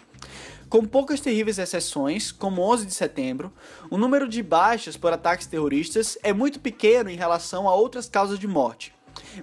Com 0.71 0.85
poucas 0.85 1.19
terríveis 1.19 1.59
exceções, 1.59 2.31
como 2.31 2.61
11 2.61 2.85
de 2.85 2.93
setembro, 2.93 3.51
o 3.89 3.97
número 3.97 4.25
de 4.25 4.41
baixas 4.41 4.95
por 4.95 5.11
ataques 5.11 5.45
terroristas 5.45 6.17
é 6.23 6.31
muito 6.31 6.61
pequeno 6.61 7.09
em 7.09 7.17
relação 7.17 7.67
a 7.67 7.75
outras 7.75 8.07
causas 8.07 8.39
de 8.39 8.47
morte. 8.47 8.93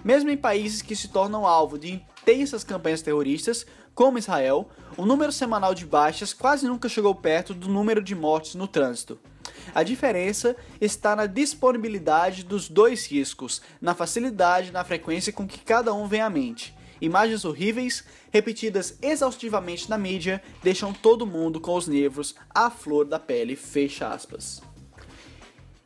Mesmo 0.03 0.31
em 0.31 0.35
países 0.35 0.81
que 0.81 0.95
se 0.95 1.09
tornam 1.09 1.45
alvo 1.45 1.77
de 1.77 1.91
intensas 1.91 2.63
campanhas 2.63 3.03
terroristas, 3.03 3.63
como 3.93 4.17
Israel, 4.17 4.69
o 4.97 5.05
número 5.05 5.31
semanal 5.31 5.75
de 5.75 5.85
baixas 5.85 6.33
quase 6.33 6.67
nunca 6.67 6.89
chegou 6.89 7.13
perto 7.13 7.53
do 7.53 7.69
número 7.69 8.01
de 8.01 8.15
mortes 8.15 8.55
no 8.55 8.67
trânsito. 8.67 9.19
A 9.75 9.83
diferença 9.83 10.55
está 10.81 11.15
na 11.15 11.27
disponibilidade 11.27 12.43
dos 12.43 12.67
dois 12.67 13.05
riscos, 13.05 13.61
na 13.79 13.93
facilidade 13.93 14.69
e 14.69 14.71
na 14.71 14.83
frequência 14.83 15.31
com 15.31 15.47
que 15.47 15.59
cada 15.59 15.93
um 15.93 16.07
vem 16.07 16.21
à 16.21 16.29
mente. 16.29 16.75
Imagens 17.01 17.45
horríveis, 17.45 18.03
repetidas 18.31 18.97
exaustivamente 19.01 19.89
na 19.89 19.97
mídia, 19.97 20.41
deixam 20.61 20.93
todo 20.93 21.25
mundo 21.25 21.59
com 21.59 21.75
os 21.75 21.87
nervos 21.87 22.35
à 22.49 22.69
flor 22.69 23.05
da 23.05 23.19
pele, 23.19 23.55
fecha 23.55 24.09
aspas. 24.09 24.61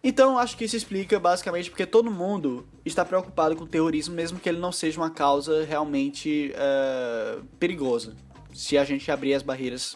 Então, 0.03 0.37
acho 0.37 0.57
que 0.57 0.65
isso 0.65 0.75
explica 0.75 1.17
basicamente 1.17 1.69
porque 1.69 1.85
todo 1.85 2.11
mundo 2.11 2.67
está 2.83 3.05
preocupado 3.05 3.55
com 3.55 3.63
o 3.63 3.67
terrorismo, 3.67 4.13
mesmo 4.13 4.37
que 4.37 4.49
ele 4.49 4.59
não 4.59 4.71
seja 4.71 4.99
uma 4.99 5.09
causa 5.09 5.63
realmente 5.63 6.53
uh, 6.53 7.41
perigosa, 7.57 8.13
se 8.53 8.77
a 8.77 8.83
gente 8.83 9.09
abrir 9.09 9.33
as 9.33 9.41
barreiras 9.41 9.95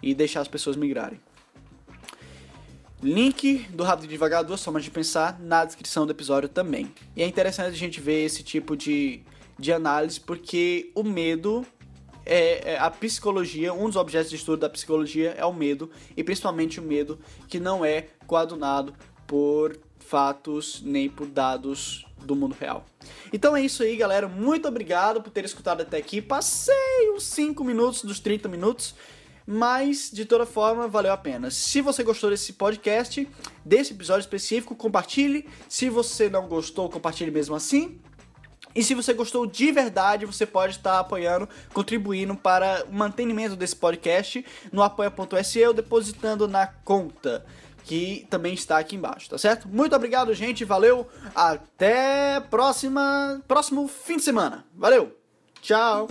e 0.00 0.14
deixar 0.14 0.42
as 0.42 0.48
pessoas 0.48 0.76
migrarem. 0.76 1.20
Link 3.02 3.66
do 3.70 3.82
Rápido 3.82 4.04
e 4.04 4.08
Devagar, 4.08 4.44
duas 4.44 4.62
formas 4.62 4.84
de 4.84 4.90
pensar, 4.92 5.40
na 5.40 5.64
descrição 5.64 6.06
do 6.06 6.12
episódio 6.12 6.48
também. 6.48 6.94
E 7.16 7.22
é 7.22 7.26
interessante 7.26 7.74
a 7.74 7.78
gente 7.78 8.00
ver 8.00 8.24
esse 8.24 8.44
tipo 8.44 8.76
de 8.76 9.24
de 9.62 9.72
análise, 9.72 10.20
porque 10.20 10.90
o 10.92 11.04
medo 11.04 11.64
é, 12.26 12.72
é, 12.72 12.78
a 12.78 12.90
psicologia, 12.90 13.72
um 13.72 13.86
dos 13.86 13.94
objetos 13.94 14.28
de 14.28 14.36
estudo 14.36 14.58
da 14.58 14.68
psicologia 14.68 15.34
é 15.38 15.44
o 15.44 15.52
medo, 15.52 15.88
e 16.16 16.24
principalmente 16.24 16.80
o 16.80 16.82
medo 16.82 17.16
que 17.48 17.60
não 17.60 17.84
é 17.84 18.08
coadunado 18.26 18.92
por 19.24 19.78
fatos 20.00 20.82
nem 20.84 21.08
por 21.08 21.28
dados 21.28 22.04
do 22.18 22.34
mundo 22.34 22.56
real. 22.58 22.84
Então 23.32 23.56
é 23.56 23.62
isso 23.62 23.84
aí, 23.84 23.96
galera. 23.96 24.26
Muito 24.26 24.66
obrigado 24.66 25.22
por 25.22 25.30
ter 25.30 25.44
escutado 25.44 25.82
até 25.82 25.98
aqui. 25.98 26.20
Passei 26.20 27.12
uns 27.14 27.22
5 27.22 27.62
minutos 27.62 28.02
dos 28.02 28.18
30 28.18 28.48
minutos, 28.48 28.96
mas 29.46 30.10
de 30.12 30.24
toda 30.24 30.44
forma 30.44 30.88
valeu 30.88 31.12
a 31.12 31.16
pena. 31.16 31.52
Se 31.52 31.80
você 31.80 32.02
gostou 32.02 32.30
desse 32.30 32.52
podcast, 32.54 33.28
desse 33.64 33.92
episódio 33.92 34.22
específico, 34.22 34.74
compartilhe. 34.74 35.48
Se 35.68 35.88
você 35.88 36.28
não 36.28 36.48
gostou, 36.48 36.88
compartilhe 36.90 37.30
mesmo 37.30 37.54
assim. 37.54 38.00
E 38.74 38.82
se 38.82 38.94
você 38.94 39.12
gostou 39.12 39.46
de 39.46 39.70
verdade, 39.70 40.26
você 40.26 40.46
pode 40.46 40.76
estar 40.76 40.98
apoiando, 40.98 41.48
contribuindo 41.72 42.34
para 42.34 42.84
o 42.88 42.94
mantenimento 42.94 43.56
desse 43.56 43.76
podcast 43.76 44.44
no 44.72 44.82
apoia.se 44.82 45.66
ou 45.66 45.74
depositando 45.74 46.48
na 46.48 46.66
conta 46.66 47.44
que 47.84 48.26
também 48.30 48.54
está 48.54 48.78
aqui 48.78 48.96
embaixo, 48.96 49.28
tá 49.28 49.36
certo? 49.36 49.68
Muito 49.68 49.94
obrigado, 49.94 50.32
gente. 50.34 50.64
Valeu. 50.64 51.06
Até 51.34 52.40
próxima, 52.40 53.42
próximo 53.46 53.88
fim 53.88 54.16
de 54.16 54.22
semana. 54.22 54.64
Valeu. 54.74 55.16
Tchau. 55.60 56.08